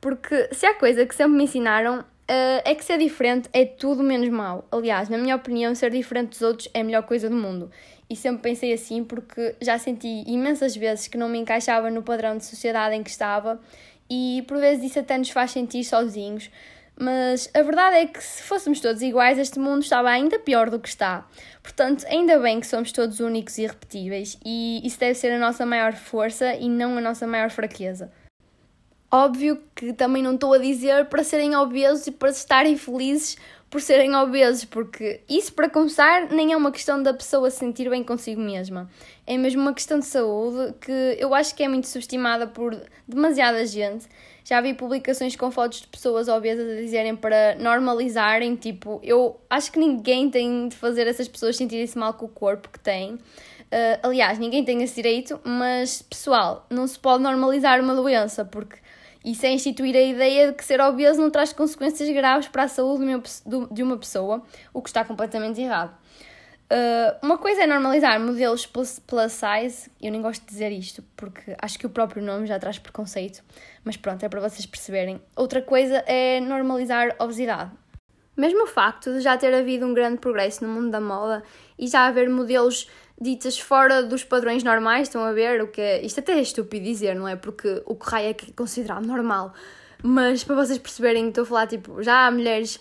Porque 0.01 0.49
se 0.53 0.65
há 0.65 0.75
coisa 0.75 1.05
que 1.05 1.15
sempre 1.15 1.37
me 1.37 1.45
ensinaram 1.45 2.05
uh, 2.29 2.63
é 2.65 2.75
que 2.75 2.85
ser 2.85 2.99
diferente 2.99 3.49
é 3.53 3.65
tudo 3.65 4.03
menos 4.03 4.29
mau. 4.29 4.67
Aliás, 4.71 5.09
na 5.09 5.19
minha 5.19 5.35
opinião, 5.35 5.75
ser 5.75 5.91
diferente 5.91 6.31
dos 6.31 6.43
outros 6.43 6.69
é 6.75 6.81
a 6.81 6.85
melhor 6.85 7.03
coisa 7.03 7.29
do 7.29 7.37
mundo. 7.37 7.71
E 8.09 8.17
sempre 8.17 8.43
pensei 8.43 8.73
assim 8.73 9.05
porque 9.05 9.55
já 9.61 9.79
senti 9.79 10.25
imensas 10.27 10.77
vezes 10.77 11.09
que 11.09 11.19
não 11.19 11.29
me 11.29 11.39
encaixava 11.39 11.91
no 11.91 12.03
padrão 12.03 12.37
de 12.37 12.45
sociedade 12.45 12.95
em 12.95 13.03
que 13.03 13.11
estava 13.11 13.61
e 14.09 14.45
por 14.49 14.59
vezes 14.59 14.91
isso 14.91 14.99
até 14.99 15.19
nos 15.19 15.31
faz 15.31 15.51
sentir 15.51 15.85
sozinhos. 15.85 16.51
Mas 17.01 17.49
a 17.55 17.63
verdade 17.63 17.97
é 17.97 18.07
que 18.07 18.21
se 18.23 18.43
fôssemos 18.43 18.81
todos 18.81 19.03
iguais, 19.03 19.39
este 19.39 19.59
mundo 19.61 19.83
estava 19.83 20.11
ainda 20.11 20.39
pior 20.39 20.69
do 20.69 20.81
que 20.81 20.89
está. 20.89 21.29
Portanto, 21.63 22.05
ainda 22.09 22.39
bem 22.41 22.59
que 22.59 22.67
somos 22.67 22.91
todos 22.91 23.21
únicos 23.21 23.57
e 23.57 23.63
irrepetíveis, 23.63 24.37
e 24.45 24.81
isso 24.85 24.99
deve 24.99 25.15
ser 25.15 25.31
a 25.31 25.39
nossa 25.39 25.65
maior 25.65 25.93
força 25.93 26.55
e 26.57 26.69
não 26.69 26.99
a 26.99 27.01
nossa 27.01 27.25
maior 27.25 27.51
fraqueza. 27.51 28.11
Óbvio 29.11 29.59
que 29.75 29.93
também 29.93 30.23
não 30.23 30.35
estou 30.35 30.53
a 30.53 30.59
dizer 30.59 31.07
para 31.07 31.25
serem 31.25 31.57
obesos 31.57 32.07
e 32.07 32.11
para 32.11 32.29
estarem 32.29 32.77
felizes 32.77 33.39
por 33.71 33.81
serem 33.81 34.15
obesos, 34.15 34.65
porque 34.65 35.21
isso, 35.29 35.53
para 35.53 35.69
começar, 35.69 36.31
nem 36.31 36.53
é 36.53 36.57
uma 36.57 36.73
questão 36.73 37.03
da 37.03 37.13
pessoa 37.13 37.51
se 37.51 37.59
sentir 37.59 37.89
bem 37.91 38.03
consigo 38.03 38.41
mesma. 38.41 38.89
É 39.27 39.37
mesmo 39.37 39.61
uma 39.61 39.75
questão 39.75 39.99
de 39.99 40.07
saúde 40.07 40.75
que 40.81 41.17
eu 41.19 41.35
acho 41.35 41.55
que 41.55 41.63
é 41.63 41.69
muito 41.69 41.87
subestimada 41.87 42.47
por 42.47 42.75
demasiada 43.07 43.65
gente. 43.67 44.07
Já 44.43 44.63
vi 44.63 44.73
publicações 44.73 45.37
com 45.37 45.51
fotos 45.51 45.83
de 45.83 45.87
pessoas 45.89 46.29
obesas 46.29 46.79
a 46.79 46.81
dizerem 46.81 47.15
para 47.15 47.57
normalizarem, 47.57 48.57
tipo, 48.57 49.01
eu 49.03 49.39
acho 49.51 49.71
que 49.71 49.79
ninguém 49.79 50.31
tem 50.31 50.69
de 50.69 50.77
fazer 50.77 51.07
essas 51.07 51.29
pessoas 51.29 51.57
sentirem-se 51.57 51.99
mal 51.99 52.15
com 52.15 52.25
o 52.25 52.29
corpo 52.29 52.71
que 52.71 52.81
têm. 52.81 53.15
Uh, 53.15 54.01
aliás, 54.03 54.39
ninguém 54.39 54.65
tem 54.65 54.83
esse 54.83 54.95
direito, 54.95 55.39
mas 55.45 56.01
pessoal, 56.01 56.65
não 56.71 56.87
se 56.87 56.99
pode 56.99 57.23
normalizar 57.23 57.79
uma 57.83 57.95
doença, 57.95 58.43
porque 58.43 58.79
e 59.25 59.35
sem 59.35 59.55
instituir 59.55 59.95
a 59.97 60.01
ideia 60.01 60.49
de 60.49 60.55
que 60.55 60.65
ser 60.65 60.81
obeso 60.81 61.21
não 61.21 61.31
traz 61.31 61.53
consequências 61.53 62.09
graves 62.11 62.49
para 62.49 62.65
a 62.65 62.69
saúde 62.69 63.05
de 63.71 63.83
uma 63.83 63.97
pessoa, 63.97 64.43
o 64.73 64.83
que 64.83 64.89
está 64.89 65.05
completamente 65.05 65.61
errado. 65.61 65.97
Uh, 66.71 67.17
uma 67.25 67.39
coisa 67.39 67.63
é 67.63 67.67
normalizar 67.67 68.21
modelos 68.21 68.67
plus, 68.67 68.99
plus 68.99 69.33
size, 69.33 69.91
eu 70.03 70.13
nem 70.13 70.21
gosto 70.21 70.43
de 70.43 70.49
dizer 70.49 70.71
isto 70.71 71.03
porque 71.17 71.57
acho 71.63 71.79
que 71.79 71.87
o 71.87 71.89
próprio 71.89 72.23
nome 72.23 72.47
já 72.47 72.59
traz 72.59 72.79
preconceito, 72.79 73.43
mas 73.83 73.97
pronto, 73.97 74.23
é 74.23 74.29
para 74.29 74.41
vocês 74.41 74.67
perceberem. 74.67 75.19
Outra 75.35 75.63
coisa 75.63 76.05
é 76.07 76.41
normalizar 76.41 77.17
obesidade. 77.19 77.71
Mesmo 78.37 78.65
o 78.65 78.67
facto 78.67 79.15
de 79.15 79.21
já 79.21 79.37
ter 79.37 79.53
havido 79.55 79.87
um 79.87 79.95
grande 79.95 80.19
progresso 80.19 80.63
no 80.63 80.73
mundo 80.73 80.91
da 80.91 81.01
moda 81.01 81.43
e 81.79 81.89
já 81.89 82.07
haver 82.07 82.29
modelos 82.29 82.87
ditas 83.21 83.59
fora 83.59 84.03
dos 84.03 84.25
padrões 84.25 84.63
normais, 84.63 85.09
estão 85.09 85.25
a 85.25 85.33
ver? 85.33 85.63
O 85.63 85.69
que 85.69 85.81
é, 85.81 86.05
isto 86.05 86.21
até 86.21 86.33
é 86.33 86.41
estúpido 86.41 86.85
dizer, 86.85 87.15
não 87.15 87.27
é? 87.27 87.37
Porque 87.37 87.83
o 87.85 87.99
é 88.17 88.33
que 88.33 88.51
é 88.51 88.55
considerado 88.55 89.07
normal. 89.07 89.53
Mas 90.03 90.45
para 90.45 90.55
vocês 90.55 90.79
perceberem 90.79 91.29
estou 91.29 91.43
a 91.43 91.47
falar, 91.47 91.67
tipo, 91.67 92.03
já 92.03 92.27
há 92.27 92.31
mulheres 92.31 92.81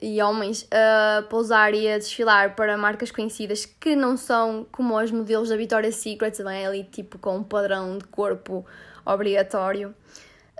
e 0.00 0.20
homens 0.22 0.68
a 0.70 1.22
pousar 1.22 1.74
e 1.74 1.88
a 1.88 1.98
desfilar 1.98 2.54
para 2.54 2.76
marcas 2.76 3.10
conhecidas 3.10 3.64
que 3.64 3.96
não 3.96 4.16
são 4.16 4.66
como 4.70 4.96
os 4.96 5.10
modelos 5.10 5.48
da 5.48 5.56
Victoria's 5.56 5.96
Secret, 5.96 6.38
não 6.40 6.50
é? 6.50 6.66
Ali, 6.66 6.84
tipo, 6.84 7.18
com 7.18 7.38
um 7.38 7.42
padrão 7.42 7.98
de 7.98 8.04
corpo 8.04 8.64
obrigatório. 9.04 9.94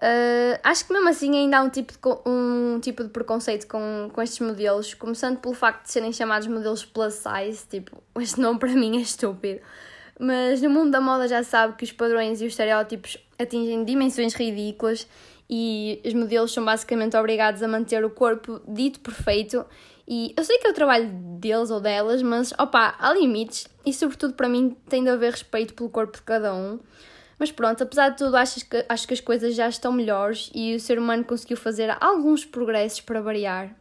Uh, 0.03 0.59
acho 0.63 0.87
que 0.87 0.93
mesmo 0.93 1.09
assim 1.09 1.37
ainda 1.37 1.59
há 1.59 1.63
um 1.63 1.71
tipo 1.71 1.93
de, 1.93 1.99
um 2.29 2.81
tipo 2.81 3.05
de 3.05 3.11
preconceito 3.11 3.67
com, 3.67 4.11
com 4.13 4.21
estes 4.21 4.41
modelos, 4.41 4.93
começando 4.93 5.39
pelo 5.39 5.55
facto 5.55 5.85
de 5.85 5.93
serem 5.93 6.13
chamados 6.13 6.49
modelos 6.49 6.85
plus 6.85 7.15
size, 7.15 7.67
tipo, 7.69 8.03
este 8.21 8.41
nome 8.41 8.59
para 8.59 8.71
mim 8.71 8.99
é 8.99 9.01
estúpido. 9.01 9.61
Mas 10.19 10.63
no 10.63 10.71
mundo 10.71 10.91
da 10.91 11.01
moda 11.01 11.27
já 11.27 11.43
sabe 11.43 11.75
que 11.77 11.85
os 11.85 11.93
padrões 11.93 12.41
e 12.41 12.47
os 12.47 12.53
estereótipos 12.53 13.19
atingem 13.39 13.85
dimensões 13.85 14.35
ridículas 14.35 15.09
e 15.49 16.01
os 16.05 16.15
modelos 16.15 16.53
são 16.53 16.65
basicamente 16.65 17.17
obrigados 17.17 17.63
a 17.63 17.69
manter 17.69 18.05
o 18.05 18.11
corpo 18.11 18.61
dito 18.67 19.01
perfeito. 19.01 19.65
E 20.07 20.35
eu 20.37 20.45
sei 20.45 20.59
que 20.59 20.67
é 20.67 20.71
o 20.71 20.75
trabalho 20.75 21.09
deles 21.41 21.71
ou 21.71 21.81
delas, 21.81 22.23
mas 22.23 22.53
opá, 22.53 22.95
há 22.99 23.13
limites 23.13 23.67
e, 23.85 23.93
sobretudo, 23.93 24.35
para 24.35 24.49
mim, 24.49 24.77
tem 24.89 25.03
de 25.03 25.11
haver 25.11 25.33
respeito 25.33 25.75
pelo 25.75 25.89
corpo 25.89 26.17
de 26.17 26.23
cada 26.23 26.55
um. 26.55 26.79
Mas 27.39 27.51
pronto, 27.51 27.83
apesar 27.83 28.11
de 28.11 28.19
tudo, 28.19 28.37
acho 28.37 28.65
que, 28.69 28.85
acho 28.89 29.09
que 29.09 29.15
as 29.15 29.21
coisas 29.21 29.55
já 29.55 29.69
estão 29.69 29.93
melhores 29.93 30.51
e 30.55 30.75
o 30.75 30.81
ser 30.81 30.99
humano 30.99 31.25
conseguiu 31.25 31.57
fazer 31.57 31.97
alguns 32.01 32.45
progressos 32.45 33.01
para 33.01 33.21
variar. 33.21 33.75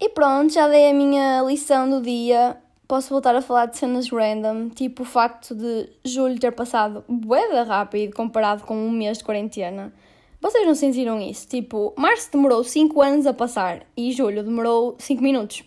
E 0.00 0.08
pronto, 0.08 0.52
já 0.52 0.66
dei 0.66 0.90
a 0.90 0.94
minha 0.94 1.42
lição 1.42 1.88
do 1.88 2.02
dia. 2.02 2.56
Posso 2.88 3.10
voltar 3.10 3.34
a 3.36 3.40
falar 3.40 3.66
de 3.66 3.78
cenas 3.78 4.10
random, 4.10 4.68
tipo 4.68 5.02
o 5.02 5.06
facto 5.06 5.54
de 5.54 5.88
julho 6.04 6.38
ter 6.38 6.52
passado 6.52 7.04
bué 7.08 7.62
rápido 7.62 8.14
comparado 8.14 8.64
com 8.64 8.76
um 8.76 8.90
mês 8.90 9.18
de 9.18 9.24
quarentena. 9.24 9.92
Vocês 10.40 10.66
não 10.66 10.74
sentiram 10.74 11.20
isso? 11.20 11.46
Tipo, 11.46 11.94
março 11.96 12.32
demorou 12.32 12.64
5 12.64 13.00
anos 13.00 13.26
a 13.28 13.32
passar 13.32 13.86
e 13.96 14.10
julho 14.10 14.42
demorou 14.42 14.96
5 14.98 15.22
minutos. 15.22 15.62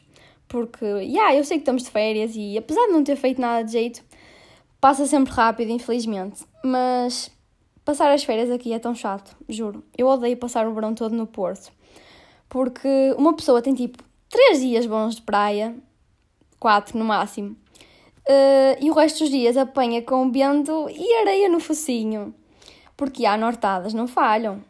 Porque, 0.50 0.86
já, 0.86 0.98
yeah, 1.00 1.36
eu 1.36 1.44
sei 1.46 1.58
que 1.58 1.62
estamos 1.62 1.84
de 1.84 1.90
férias 1.90 2.34
e 2.36 2.58
apesar 2.58 2.86
de 2.88 2.92
não 2.92 3.02
ter 3.02 3.16
feito 3.16 3.40
nada 3.40 3.64
de 3.64 3.72
jeito, 3.72 4.04
Passa 4.86 5.08
sempre 5.08 5.34
rápido, 5.34 5.72
infelizmente, 5.72 6.46
mas 6.64 7.32
passar 7.84 8.12
as 8.12 8.24
férias 8.24 8.52
aqui 8.52 8.72
é 8.72 8.78
tão 8.78 8.94
chato, 8.94 9.36
juro. 9.50 9.84
Eu 9.98 10.06
odeio 10.06 10.38
passar 10.38 10.68
o 10.68 10.76
verão 10.76 10.94
todo 10.94 11.16
no 11.16 11.26
Porto, 11.26 11.72
porque 12.48 13.16
uma 13.18 13.36
pessoa 13.36 13.64
tem 13.64 13.74
tipo 13.74 13.98
3 14.30 14.62
dias 14.62 14.86
bons 14.86 15.16
de 15.16 15.24
praia, 15.24 15.76
4 16.60 17.00
no 17.00 17.04
máximo, 17.04 17.58
uh, 18.30 18.78
e 18.80 18.92
o 18.92 18.94
resto 18.94 19.24
dos 19.24 19.32
dias 19.32 19.58
apanha 19.58 20.04
com 20.04 20.32
vento 20.32 20.88
e 20.92 21.16
areia 21.16 21.50
no 21.50 21.60
focinho, 21.60 22.32
porque 22.96 23.26
há 23.26 23.36
nortadas, 23.36 23.92
não 23.92 24.08
falham. 24.08 24.64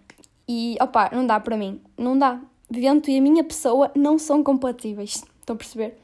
E 0.48 0.78
opá, 0.80 1.10
não 1.12 1.28
dá 1.28 1.42
para 1.42 1.58
mim, 1.58 1.82
não 1.98 2.18
dá. 2.18 2.40
Vento 2.70 3.12
e 3.12 3.18
a 3.18 3.22
minha 3.22 3.44
pessoa 3.44 3.92
não 3.94 4.18
são 4.18 4.42
compatíveis, 4.42 5.26
estão 5.42 5.56
a 5.56 5.58
perceber? 5.58 6.00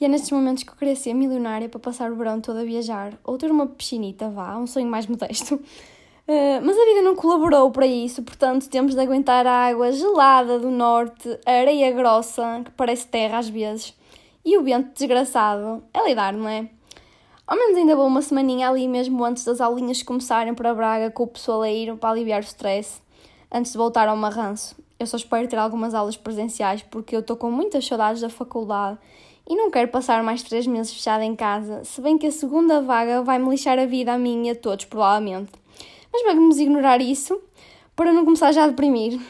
E 0.00 0.04
é 0.04 0.08
nestes 0.08 0.32
momentos 0.32 0.64
que 0.64 0.70
eu 0.70 0.74
queria 0.74 0.96
ser 0.96 1.14
milionária 1.14 1.68
para 1.68 1.78
passar 1.78 2.10
o 2.10 2.16
verão 2.16 2.40
todo 2.40 2.58
a 2.58 2.64
viajar, 2.64 3.12
ou 3.22 3.38
ter 3.38 3.50
uma 3.50 3.66
piscinita, 3.66 4.28
vá, 4.28 4.56
um 4.56 4.66
sonho 4.66 4.88
mais 4.88 5.06
modesto. 5.06 5.54
Uh, 5.54 6.60
mas 6.64 6.76
a 6.76 6.84
vida 6.84 7.02
não 7.02 7.14
colaborou 7.14 7.70
para 7.70 7.86
isso, 7.86 8.22
portanto 8.22 8.68
temos 8.68 8.94
de 8.94 9.00
aguentar 9.00 9.46
a 9.46 9.68
água 9.68 9.92
gelada 9.92 10.58
do 10.58 10.70
norte, 10.70 11.38
a 11.46 11.52
areia 11.52 11.92
grossa, 11.92 12.62
que 12.64 12.72
parece 12.72 13.06
terra 13.06 13.38
às 13.38 13.48
vezes, 13.48 13.94
e 14.44 14.58
o 14.58 14.62
vento 14.64 14.92
desgraçado. 14.94 15.82
É 15.94 16.08
lidar, 16.08 16.32
não 16.32 16.48
é? 16.48 16.68
Ao 17.46 17.56
menos 17.56 17.76
ainda 17.76 17.94
vou 17.94 18.06
uma 18.06 18.22
semaninha 18.22 18.70
ali 18.70 18.88
mesmo 18.88 19.22
antes 19.22 19.44
das 19.44 19.60
aulinhas 19.60 20.02
começarem 20.02 20.54
para 20.54 20.74
Braga 20.74 21.10
com 21.10 21.24
o 21.24 21.26
pessoaleiro 21.26 21.96
para 21.96 22.10
aliviar 22.10 22.40
o 22.40 22.44
stress, 22.44 23.00
antes 23.52 23.72
de 23.72 23.78
voltar 23.78 24.08
ao 24.08 24.16
marranço. 24.16 24.74
Eu 24.98 25.06
só 25.06 25.16
espero 25.16 25.46
ter 25.46 25.56
algumas 25.56 25.92
aulas 25.94 26.16
presenciais 26.16 26.82
porque 26.82 27.14
eu 27.14 27.20
estou 27.20 27.36
com 27.36 27.50
muitas 27.50 27.86
saudades 27.86 28.22
da 28.22 28.30
faculdade 28.30 28.98
e 29.46 29.54
não 29.54 29.70
quero 29.70 29.88
passar 29.88 30.22
mais 30.22 30.42
três 30.42 30.66
meses 30.66 30.92
fechada 30.92 31.24
em 31.24 31.36
casa, 31.36 31.84
se 31.84 32.00
bem 32.00 32.16
que 32.16 32.26
a 32.26 32.32
segunda 32.32 32.80
vaga 32.80 33.22
vai 33.22 33.38
me 33.38 33.50
lixar 33.50 33.78
a 33.78 33.86
vida 33.86 34.12
a 34.12 34.18
mim 34.18 34.46
e 34.46 34.50
a 34.50 34.54
todos, 34.54 34.86
provavelmente. 34.86 35.52
Mas 36.12 36.22
vamos 36.22 36.58
ignorar 36.58 37.00
isso 37.00 37.40
para 37.94 38.12
não 38.12 38.24
começar 38.24 38.52
já 38.52 38.64
a 38.64 38.68
deprimir. 38.68 39.20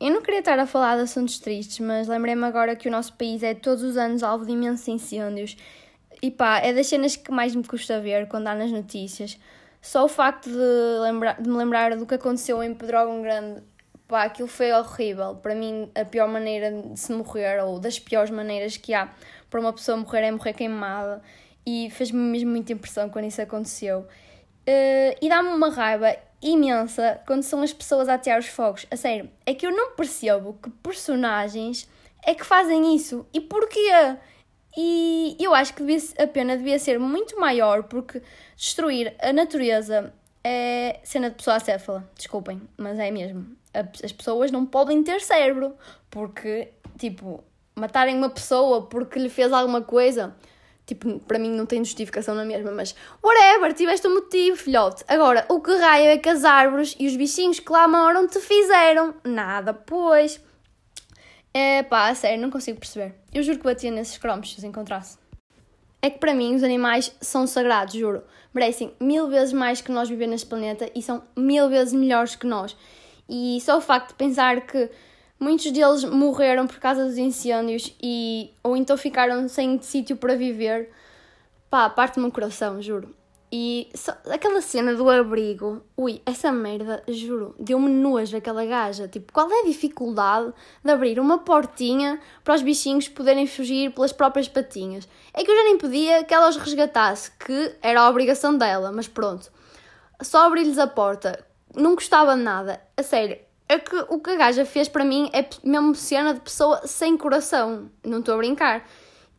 Eu 0.00 0.10
não 0.10 0.22
queria 0.22 0.40
estar 0.40 0.58
a 0.58 0.66
falar 0.66 0.96
de 0.96 1.02
assuntos 1.02 1.38
tristes, 1.38 1.78
mas 1.80 2.08
lembrei-me 2.08 2.44
agora 2.44 2.74
que 2.74 2.88
o 2.88 2.90
nosso 2.90 3.12
país 3.12 3.42
é 3.42 3.52
todos 3.52 3.82
os 3.82 3.98
anos 3.98 4.22
alvo 4.22 4.46
de 4.46 4.52
imensos 4.52 4.88
incêndios. 4.88 5.56
E 6.22 6.30
pá, 6.30 6.58
é 6.58 6.72
das 6.72 6.86
cenas 6.86 7.16
que 7.16 7.30
mais 7.30 7.54
me 7.54 7.62
custa 7.62 8.00
ver 8.00 8.26
quando 8.28 8.46
há 8.46 8.54
nas 8.54 8.70
notícias. 8.70 9.38
Só 9.82 10.04
o 10.04 10.08
facto 10.08 10.48
de, 10.48 11.00
lembrar, 11.02 11.40
de 11.40 11.48
me 11.48 11.56
lembrar 11.56 11.96
do 11.96 12.06
que 12.06 12.14
aconteceu 12.14 12.62
em 12.62 12.74
Pedrógão 12.74 13.20
Grande 13.20 13.62
Pá, 14.10 14.24
aquilo 14.24 14.48
foi 14.48 14.72
horrível. 14.72 15.36
Para 15.36 15.54
mim, 15.54 15.88
a 15.94 16.04
pior 16.04 16.26
maneira 16.26 16.72
de 16.72 16.98
se 16.98 17.12
morrer, 17.12 17.62
ou 17.62 17.78
das 17.78 17.96
piores 17.96 18.28
maneiras 18.28 18.76
que 18.76 18.92
há 18.92 19.08
para 19.48 19.60
uma 19.60 19.72
pessoa 19.72 19.96
morrer, 19.96 20.22
é 20.22 20.32
morrer 20.32 20.52
queimada. 20.52 21.22
E 21.64 21.88
fez-me 21.90 22.18
mesmo 22.18 22.50
muita 22.50 22.72
impressão 22.72 23.08
quando 23.08 23.26
isso 23.26 23.40
aconteceu. 23.40 24.00
Uh, 24.00 25.14
e 25.22 25.28
dá-me 25.28 25.50
uma 25.50 25.70
raiva 25.70 26.16
imensa 26.42 27.20
quando 27.24 27.44
são 27.44 27.62
as 27.62 27.72
pessoas 27.72 28.08
a 28.08 28.14
atear 28.14 28.40
os 28.40 28.48
fogos. 28.48 28.84
A 28.90 28.96
sério, 28.96 29.30
é 29.46 29.54
que 29.54 29.64
eu 29.64 29.70
não 29.70 29.92
percebo 29.92 30.58
que 30.60 30.70
personagens 30.70 31.88
é 32.24 32.34
que 32.34 32.44
fazem 32.44 32.96
isso. 32.96 33.24
E 33.32 33.40
porquê? 33.40 34.16
E 34.76 35.36
eu 35.38 35.54
acho 35.54 35.72
que 35.72 35.84
devia, 35.84 36.02
a 36.18 36.26
pena 36.26 36.56
devia 36.56 36.80
ser 36.80 36.98
muito 36.98 37.38
maior, 37.38 37.84
porque 37.84 38.20
destruir 38.56 39.14
a 39.20 39.32
natureza 39.32 40.12
é 40.42 40.98
cena 41.04 41.30
de 41.30 41.36
pessoa 41.36 41.54
acéfala. 41.58 42.10
Desculpem, 42.16 42.60
mas 42.76 42.98
é 42.98 43.08
mesmo 43.12 43.59
as 43.72 44.12
pessoas 44.12 44.50
não 44.50 44.66
podem 44.66 45.02
ter 45.02 45.20
cérebro, 45.20 45.74
porque, 46.10 46.68
tipo, 46.98 47.42
matarem 47.74 48.16
uma 48.16 48.30
pessoa 48.30 48.86
porque 48.86 49.18
lhe 49.18 49.28
fez 49.28 49.52
alguma 49.52 49.82
coisa, 49.82 50.34
Tipo, 50.90 51.20
para 51.20 51.38
mim 51.38 51.50
não 51.50 51.66
tem 51.66 51.84
justificação 51.84 52.34
na 52.34 52.44
mesma, 52.44 52.72
mas 52.72 52.96
whatever, 53.22 53.72
tiveste 53.72 54.08
um 54.08 54.14
motivo, 54.14 54.56
filhote. 54.56 55.04
Agora, 55.06 55.46
o 55.48 55.60
que 55.60 55.72
raio 55.76 56.10
é 56.10 56.18
que 56.18 56.28
as 56.28 56.44
árvores 56.44 56.96
e 56.98 57.06
os 57.06 57.14
bichinhos 57.14 57.60
que 57.60 57.70
lá 57.70 57.86
moram 57.86 58.26
te 58.26 58.40
fizeram? 58.40 59.14
Nada, 59.22 59.72
pois. 59.72 60.40
É 61.54 61.84
pá, 61.84 62.08
a 62.08 62.14
sério, 62.16 62.42
não 62.42 62.50
consigo 62.50 62.80
perceber. 62.80 63.14
Eu 63.32 63.40
juro 63.44 63.58
que 63.58 63.64
batia 63.64 63.88
nesses 63.92 64.18
cromos 64.18 64.50
se 64.50 64.58
os 64.58 64.64
encontrasse. 64.64 65.16
É 66.02 66.10
que 66.10 66.18
para 66.18 66.34
mim 66.34 66.56
os 66.56 66.64
animais 66.64 67.14
são 67.20 67.46
sagrados, 67.46 67.94
juro. 67.94 68.24
Merecem 68.52 68.92
mil 68.98 69.28
vezes 69.28 69.52
mais 69.52 69.80
que 69.80 69.92
nós 69.92 70.08
viver 70.08 70.26
neste 70.26 70.48
planeta 70.48 70.90
e 70.92 71.00
são 71.00 71.22
mil 71.36 71.68
vezes 71.68 71.94
melhores 71.94 72.34
que 72.34 72.48
nós. 72.48 72.76
E 73.30 73.60
só 73.60 73.78
o 73.78 73.80
facto 73.80 74.08
de 74.08 74.14
pensar 74.16 74.60
que 74.66 74.90
Muitos 75.40 75.72
deles 75.72 76.04
morreram 76.04 76.66
por 76.66 76.78
causa 76.78 77.06
dos 77.06 77.16
incêndios 77.16 77.96
e 78.02 78.52
ou 78.62 78.76
então 78.76 78.94
ficaram 78.98 79.48
sem 79.48 79.80
sítio 79.80 80.14
para 80.14 80.36
viver. 80.36 80.90
Pá, 81.70 81.88
parte-me 81.88 82.26
o 82.26 82.30
coração, 82.30 82.82
juro. 82.82 83.14
E 83.50 83.88
só, 83.94 84.12
aquela 84.30 84.60
cena 84.60 84.94
do 84.94 85.08
abrigo, 85.08 85.80
ui, 85.96 86.20
essa 86.26 86.52
merda, 86.52 87.02
juro, 87.08 87.54
deu-me 87.58 87.88
nojo 87.88 88.36
aquela 88.36 88.66
gaja. 88.66 89.08
Tipo, 89.08 89.32
qual 89.32 89.50
é 89.50 89.60
a 89.60 89.64
dificuldade 89.64 90.52
de 90.84 90.90
abrir 90.90 91.18
uma 91.18 91.38
portinha 91.38 92.20
para 92.44 92.54
os 92.54 92.60
bichinhos 92.60 93.08
poderem 93.08 93.46
fugir 93.46 93.94
pelas 93.94 94.12
próprias 94.12 94.46
patinhas? 94.46 95.08
É 95.32 95.42
que 95.42 95.50
eu 95.50 95.56
já 95.56 95.64
nem 95.64 95.78
pedia 95.78 96.22
que 96.22 96.34
ela 96.34 96.50
os 96.50 96.56
resgatasse, 96.58 97.30
que 97.30 97.76
era 97.80 98.02
a 98.02 98.10
obrigação 98.10 98.58
dela, 98.58 98.92
mas 98.92 99.08
pronto. 99.08 99.50
Só 100.20 100.46
abrir-lhes 100.46 100.78
a 100.78 100.86
porta, 100.86 101.42
não 101.74 101.94
gostava 101.94 102.36
de 102.36 102.42
nada. 102.42 102.80
A 102.96 103.02
sério, 103.02 103.38
é 103.68 103.78
que 103.78 103.96
o 104.08 104.18
que 104.18 104.30
a 104.30 104.36
gaja 104.36 104.64
fez 104.64 104.88
para 104.88 105.04
mim 105.04 105.30
é 105.32 105.48
mesmo 105.62 105.94
cena 105.94 106.34
de 106.34 106.40
pessoa 106.40 106.80
sem 106.86 107.16
coração. 107.16 107.88
Não 108.04 108.18
estou 108.18 108.34
a 108.34 108.38
brincar. 108.38 108.84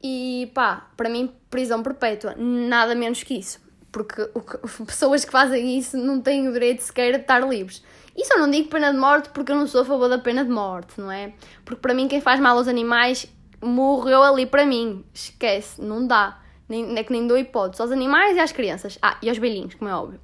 E 0.02 0.50
pá, 0.54 0.90
para 0.96 1.10
mim, 1.10 1.34
prisão 1.50 1.84
perpétua. 1.84 2.34
Nada 2.38 2.96
menos 2.96 3.24
que 3.24 3.38
isso. 3.38 3.60
Porque 3.92 4.26
que, 4.26 4.58
pessoas 4.88 5.26
que 5.26 5.32
fazem 5.32 5.78
isso 5.78 5.98
não 5.98 6.22
têm 6.22 6.48
o 6.48 6.54
direito 6.54 6.82
sequer 6.82 7.12
de 7.14 7.20
estar 7.20 7.40
livres. 7.40 7.84
Isso 8.16 8.34
eu 8.34 8.40
não 8.40 8.50
digo 8.50 8.70
pena 8.70 8.92
de 8.92 8.98
morte 8.98 9.30
porque 9.30 9.52
eu 9.52 9.56
não 9.56 9.68
sou 9.68 9.82
a 9.82 9.86
favor 9.86 10.08
da 10.08 10.18
pena 10.18 10.46
de 10.46 10.52
morte, 10.52 11.00
não 11.00 11.12
é? 11.12 11.34
Porque 11.66 11.82
para 11.82 11.94
mim, 11.94 12.08
quem 12.08 12.22
faz 12.22 12.40
mal 12.40 12.58
aos 12.58 12.68
animais 12.68 13.28
morreu 13.62 14.24
ali 14.24 14.46
para 14.46 14.66
mim. 14.66 15.04
Esquece, 15.14 15.82
não 15.82 16.08
dá. 16.08 16.40
Nem, 16.70 16.98
é 16.98 17.04
que 17.04 17.12
nem 17.12 17.28
dou 17.28 17.38
hipótese 17.38 17.82
aos 17.82 17.92
animais 17.92 18.38
e 18.38 18.40
às 18.40 18.54
crianças. 18.54 18.98
Ah, 19.02 19.18
e 19.22 19.28
aos 19.28 19.38
velhinhos, 19.38 19.76
como 19.76 19.90
é 19.90 19.94
óbvio 19.94 20.22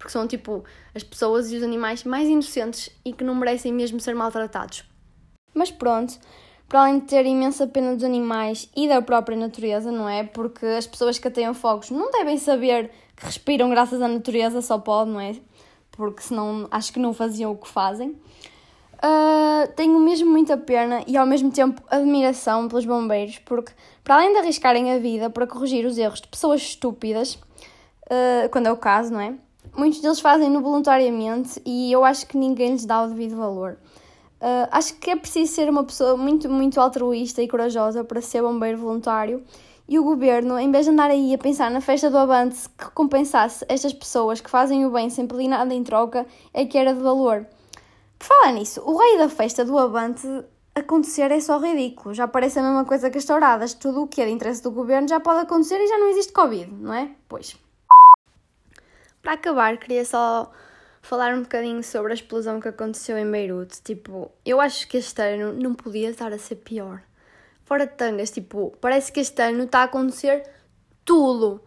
porque 0.00 0.12
são 0.12 0.26
tipo 0.26 0.64
as 0.94 1.02
pessoas 1.04 1.52
e 1.52 1.56
os 1.58 1.62
animais 1.62 2.04
mais 2.04 2.26
inocentes 2.26 2.88
e 3.04 3.12
que 3.12 3.22
não 3.22 3.34
merecem 3.34 3.70
mesmo 3.70 4.00
ser 4.00 4.14
maltratados. 4.14 4.82
Mas 5.54 5.70
pronto, 5.70 6.18
para 6.66 6.80
além 6.80 7.00
de 7.00 7.04
ter 7.04 7.26
imensa 7.26 7.66
pena 7.66 7.94
dos 7.94 8.02
animais 8.02 8.66
e 8.74 8.88
da 8.88 9.02
própria 9.02 9.36
natureza, 9.36 9.92
não 9.92 10.08
é? 10.08 10.24
Porque 10.24 10.64
as 10.64 10.86
pessoas 10.86 11.18
que 11.18 11.28
ateiam 11.28 11.52
fogos 11.52 11.90
não 11.90 12.10
devem 12.10 12.38
saber 12.38 12.90
que 13.14 13.26
respiram 13.26 13.68
graças 13.68 14.00
à 14.00 14.08
natureza, 14.08 14.62
só 14.62 14.78
pode, 14.78 15.10
não 15.10 15.20
é? 15.20 15.36
Porque 15.90 16.22
senão 16.22 16.66
acho 16.70 16.94
que 16.94 16.98
não 16.98 17.12
faziam 17.12 17.52
o 17.52 17.56
que 17.56 17.68
fazem. 17.68 18.16
Uh, 19.02 19.70
tenho 19.76 19.98
mesmo 19.98 20.30
muita 20.30 20.56
pena 20.56 21.04
e 21.06 21.14
ao 21.16 21.26
mesmo 21.26 21.50
tempo 21.50 21.82
admiração 21.90 22.68
pelos 22.68 22.86
bombeiros, 22.86 23.38
porque 23.38 23.72
para 24.02 24.14
além 24.14 24.32
de 24.32 24.38
arriscarem 24.38 24.92
a 24.92 24.98
vida 24.98 25.28
para 25.28 25.46
corrigir 25.46 25.84
os 25.84 25.98
erros 25.98 26.22
de 26.22 26.28
pessoas 26.28 26.62
estúpidas, 26.62 27.34
uh, 27.34 28.48
quando 28.50 28.66
é 28.66 28.72
o 28.72 28.76
caso, 28.78 29.12
não 29.12 29.20
é? 29.20 29.34
Muitos 29.76 30.00
deles 30.00 30.20
fazem-no 30.20 30.60
voluntariamente 30.60 31.60
e 31.64 31.92
eu 31.92 32.04
acho 32.04 32.26
que 32.26 32.36
ninguém 32.36 32.72
lhes 32.72 32.84
dá 32.84 33.02
o 33.02 33.08
devido 33.08 33.36
valor. 33.36 33.78
Uh, 34.40 34.66
acho 34.70 34.94
que 34.94 35.10
é 35.10 35.16
preciso 35.16 35.52
ser 35.52 35.68
uma 35.68 35.84
pessoa 35.84 36.16
muito, 36.16 36.48
muito 36.48 36.80
altruísta 36.80 37.42
e 37.42 37.48
corajosa 37.48 38.02
para 38.02 38.20
ser 38.20 38.42
bombeiro 38.42 38.78
voluntário 38.78 39.44
e 39.90 39.98
o 39.98 40.04
governo, 40.04 40.58
em 40.58 40.70
vez 40.70 40.86
de 40.86 40.92
andar 40.92 41.10
aí 41.10 41.34
a 41.34 41.38
pensar 41.38 41.70
na 41.70 41.80
festa 41.80 42.08
do 42.08 42.16
Avante 42.16 42.68
que 42.78 42.84
recompensasse 42.84 43.64
estas 43.68 43.92
pessoas 43.92 44.40
que 44.40 44.48
fazem 44.48 44.86
o 44.86 44.90
bem 44.90 45.10
sem 45.10 45.26
pedir 45.26 45.48
nada 45.48 45.74
em 45.74 45.82
troca, 45.82 46.26
é 46.54 46.64
que 46.64 46.78
era 46.78 46.94
de 46.94 47.00
valor. 47.00 47.44
Por 48.18 48.26
falar 48.26 48.52
nisso, 48.52 48.80
o 48.84 48.96
rei 48.96 49.18
da 49.18 49.28
festa 49.28 49.64
do 49.64 49.76
Avante 49.76 50.26
acontecer 50.74 51.30
é 51.32 51.40
só 51.40 51.58
ridículo. 51.58 52.14
Já 52.14 52.28
parece 52.28 52.58
a 52.60 52.62
mesma 52.62 52.84
coisa 52.84 53.10
que 53.10 53.18
as 53.18 53.24
touradas. 53.24 53.74
Tudo 53.74 54.02
o 54.02 54.06
que 54.06 54.22
é 54.22 54.26
de 54.26 54.30
interesse 54.30 54.62
do 54.62 54.70
governo 54.70 55.08
já 55.08 55.18
pode 55.18 55.40
acontecer 55.40 55.80
e 55.80 55.88
já 55.88 55.98
não 55.98 56.08
existe 56.08 56.32
Covid, 56.32 56.72
não 56.72 56.94
é? 56.94 57.10
Pois. 57.28 57.56
Para 59.22 59.32
acabar, 59.32 59.76
queria 59.76 60.04
só 60.04 60.50
falar 61.02 61.34
um 61.34 61.42
bocadinho 61.42 61.82
sobre 61.82 62.12
a 62.12 62.14
explosão 62.14 62.60
que 62.60 62.68
aconteceu 62.68 63.18
em 63.18 63.30
Beirute. 63.30 63.82
Tipo, 63.82 64.30
eu 64.44 64.60
acho 64.60 64.88
que 64.88 64.98
este 64.98 65.20
ano 65.22 65.52
não 65.52 65.74
podia 65.74 66.10
estar 66.10 66.32
a 66.32 66.38
ser 66.38 66.56
pior. 66.56 67.02
Fora 67.64 67.86
de 67.86 67.94
tangas, 67.94 68.30
tipo, 68.30 68.76
parece 68.80 69.12
que 69.12 69.20
este 69.20 69.40
ano 69.42 69.64
está 69.64 69.80
a 69.80 69.84
acontecer 69.84 70.48
tudo. 71.04 71.62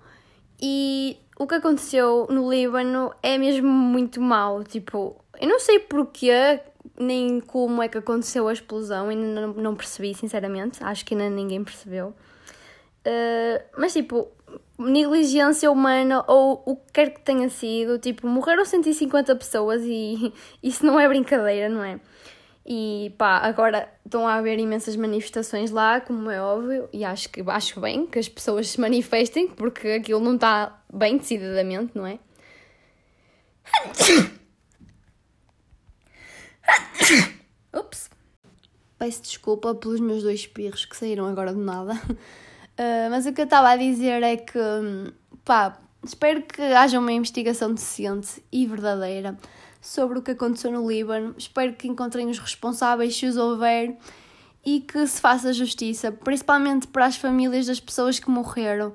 E 0.62 1.18
o 1.38 1.48
que 1.48 1.56
aconteceu 1.56 2.28
no 2.30 2.50
Líbano 2.50 3.14
é 3.22 3.38
mesmo 3.38 3.68
muito 3.68 4.22
mau. 4.22 4.64
Tipo, 4.64 5.16
eu 5.40 5.48
não 5.48 5.60
sei 5.60 5.80
porquê, 5.80 6.60
nem 6.98 7.40
como 7.40 7.82
é 7.82 7.88
que 7.88 7.98
aconteceu 7.98 8.48
a 8.48 8.54
explosão, 8.54 9.10
ainda 9.10 9.48
não, 9.48 9.76
percebi, 9.76 10.14
sinceramente. 10.14 10.84
Acho 10.84 11.06
que 11.06 11.14
ainda 11.14 11.30
ninguém 11.30 11.64
percebeu. 11.64 12.14
Uh, 13.06 13.64
mas 13.78 13.94
tipo, 13.94 14.30
negligência 14.78 15.72
humana 15.72 16.24
ou 16.28 16.64
o 16.66 16.76
que 16.76 16.92
quer 16.94 17.10
que 17.12 17.22
tenha 17.22 17.50
sido, 17.50 18.00
tipo, 18.00 18.28
morreram 18.28 18.66
150 18.66 19.36
pessoas 19.36 19.82
e 19.84 20.34
isso 20.62 20.86
não 20.86 21.00
é 21.00 21.08
brincadeira, 21.08 21.70
não 21.70 21.84
é? 21.84 22.00
E 22.66 23.14
pá, 23.18 23.40
agora 23.40 23.90
estão 24.06 24.26
a 24.28 24.36
haver 24.36 24.58
imensas 24.58 24.96
manifestações 24.96 25.70
lá, 25.70 26.00
como 26.00 26.32
é 26.32 26.42
óbvio, 26.42 26.88
e 26.94 27.04
acho 27.04 27.30
que 27.30 27.44
acho 27.46 27.80
bem 27.82 28.06
que 28.08 28.18
as 28.18 28.30
pessoas 28.30 28.70
se 28.70 28.80
manifestem, 28.80 29.50
porque 29.50 29.90
aquilo 29.90 30.22
não 30.22 30.36
está 30.36 30.82
bem 30.92 31.18
decididamente, 31.18 31.92
não 31.94 32.08
é? 32.08 32.20
Ups! 37.74 38.10
Peço 38.98 39.22
desculpa 39.24 39.76
pelos 39.76 40.00
meus 40.00 40.24
dois 40.24 40.40
espirros 40.42 40.86
que 40.86 40.96
saíram 40.96 41.28
agora 41.28 41.54
do 41.54 41.60
nada. 41.60 42.00
Uh, 42.78 43.10
mas 43.10 43.26
o 43.26 43.34
que 43.34 43.42
eu 43.42 43.46
estava 43.46 43.70
a 43.70 43.78
dizer 43.78 44.24
é 44.24 44.36
que, 44.36 44.60
pá, 45.46 45.78
espero 46.04 46.42
que 46.42 46.62
haja 46.62 47.00
uma 47.00 47.12
investigação 47.12 47.74
decente 47.74 48.44
e 48.52 48.66
verdadeira 48.66 49.38
sobre 49.80 50.18
o 50.18 50.22
que 50.22 50.32
aconteceu 50.32 50.72
no 50.72 50.88
Líbano. 50.88 51.36
Espero 51.38 51.74
que 51.74 51.88
encontrem 51.88 52.30
os 52.30 52.40
responsáveis, 52.40 53.16
se 53.16 53.26
os 53.26 53.38
houver, 53.38 53.98
e 54.66 54.80
que 54.80 55.06
se 55.06 55.20
faça 55.20 55.54
justiça, 55.54 56.12
principalmente 56.12 56.88
para 56.88 57.06
as 57.06 57.18
famílias 57.18 57.68
das 57.68 57.80
pessoas 57.80 58.20
que 58.20 58.30
morreram. 58.30 58.94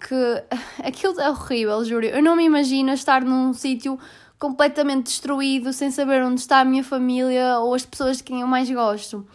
Que 0.00 0.42
aquilo 0.82 1.20
é 1.20 1.30
horrível, 1.30 1.84
juro. 1.84 2.06
Eu 2.06 2.22
não 2.22 2.34
me 2.34 2.44
imagino 2.44 2.92
estar 2.92 3.22
num 3.22 3.52
sítio 3.52 3.98
completamente 4.38 5.04
destruído, 5.04 5.72
sem 5.72 5.90
saber 5.90 6.22
onde 6.22 6.40
está 6.40 6.60
a 6.60 6.64
minha 6.64 6.82
família 6.82 7.58
ou 7.58 7.74
as 7.74 7.84
pessoas 7.84 8.16
de 8.16 8.24
quem 8.24 8.40
eu 8.40 8.46
mais 8.46 8.70
gosto. 8.70 9.26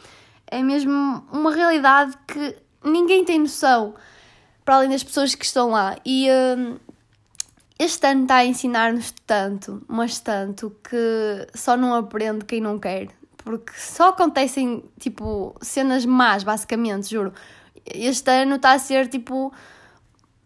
É 0.48 0.64
mesmo 0.64 1.24
uma 1.32 1.54
realidade 1.54 2.18
que 2.28 2.56
ninguém 2.86 3.26
tem 3.26 3.40
noção, 3.40 3.96
para 4.64 4.76
além 4.76 4.90
das 4.90 5.04
pessoas 5.04 5.36
que 5.36 5.46
estão 5.46 5.72
lá. 5.72 5.98
E 6.06 6.28
uh, 6.30 6.80
este 7.78 8.08
ano 8.08 8.24
está 8.24 8.36
a 8.38 8.46
ensinar-nos 8.46 9.14
tanto, 9.26 9.84
mas 9.88 10.20
tanto, 10.20 10.76
que 10.88 11.48
só 11.54 11.76
não 11.76 11.94
aprende 11.94 12.46
quem 12.46 12.62
não 12.62 12.80
quer. 12.80 13.10
Porque 13.38 13.74
só 13.78 14.10
acontecem, 14.10 14.84
tipo, 15.00 15.56
cenas 15.62 16.06
más, 16.06 16.44
basicamente, 16.44 17.10
juro. 17.10 17.34
Este 17.86 18.32
ano 18.32 18.56
está 18.56 18.72
a 18.72 18.80
ser, 18.80 19.08
tipo, 19.08 19.54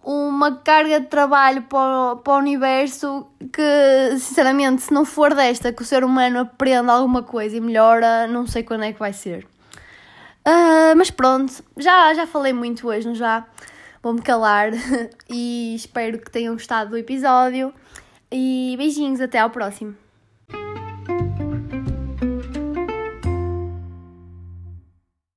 uma 0.04 0.58
carga 0.58 1.00
de 1.00 1.08
trabalho 1.08 1.62
para 1.64 2.14
o, 2.14 2.18
para 2.18 2.34
o 2.34 2.38
universo 2.38 3.28
que, 3.54 4.18
sinceramente, 4.18 4.82
se 4.82 4.94
não 4.94 5.06
for 5.06 5.34
desta 5.34 5.72
que 5.72 5.82
o 5.82 5.86
ser 5.86 6.04
humano 6.04 6.40
aprenda 6.40 6.92
alguma 6.92 7.24
coisa 7.24 7.56
e 7.56 7.62
melhora, 7.62 8.28
não 8.28 8.48
sei 8.48 8.64
quando 8.64 8.84
é 8.84 8.92
que 8.92 9.00
vai 9.00 9.14
ser. 9.14 9.48
Uh, 10.48 10.96
mas 10.98 11.12
pronto, 11.12 11.64
já, 11.78 12.14
já 12.14 12.26
falei 12.26 12.54
muito 12.54 12.88
hoje, 12.88 13.08
não 13.08 13.16
já? 13.16 13.46
Vou-me 14.02 14.22
calar 14.22 14.72
e 15.30 15.76
espero 15.76 16.18
que 16.20 16.32
tenham 16.32 16.54
gostado 16.54 16.92
do 16.92 16.98
episódio. 16.98 17.74
E 18.32 18.76
beijinhos, 18.78 19.20
até 19.20 19.40
ao 19.40 19.50
próximo. 19.50 19.96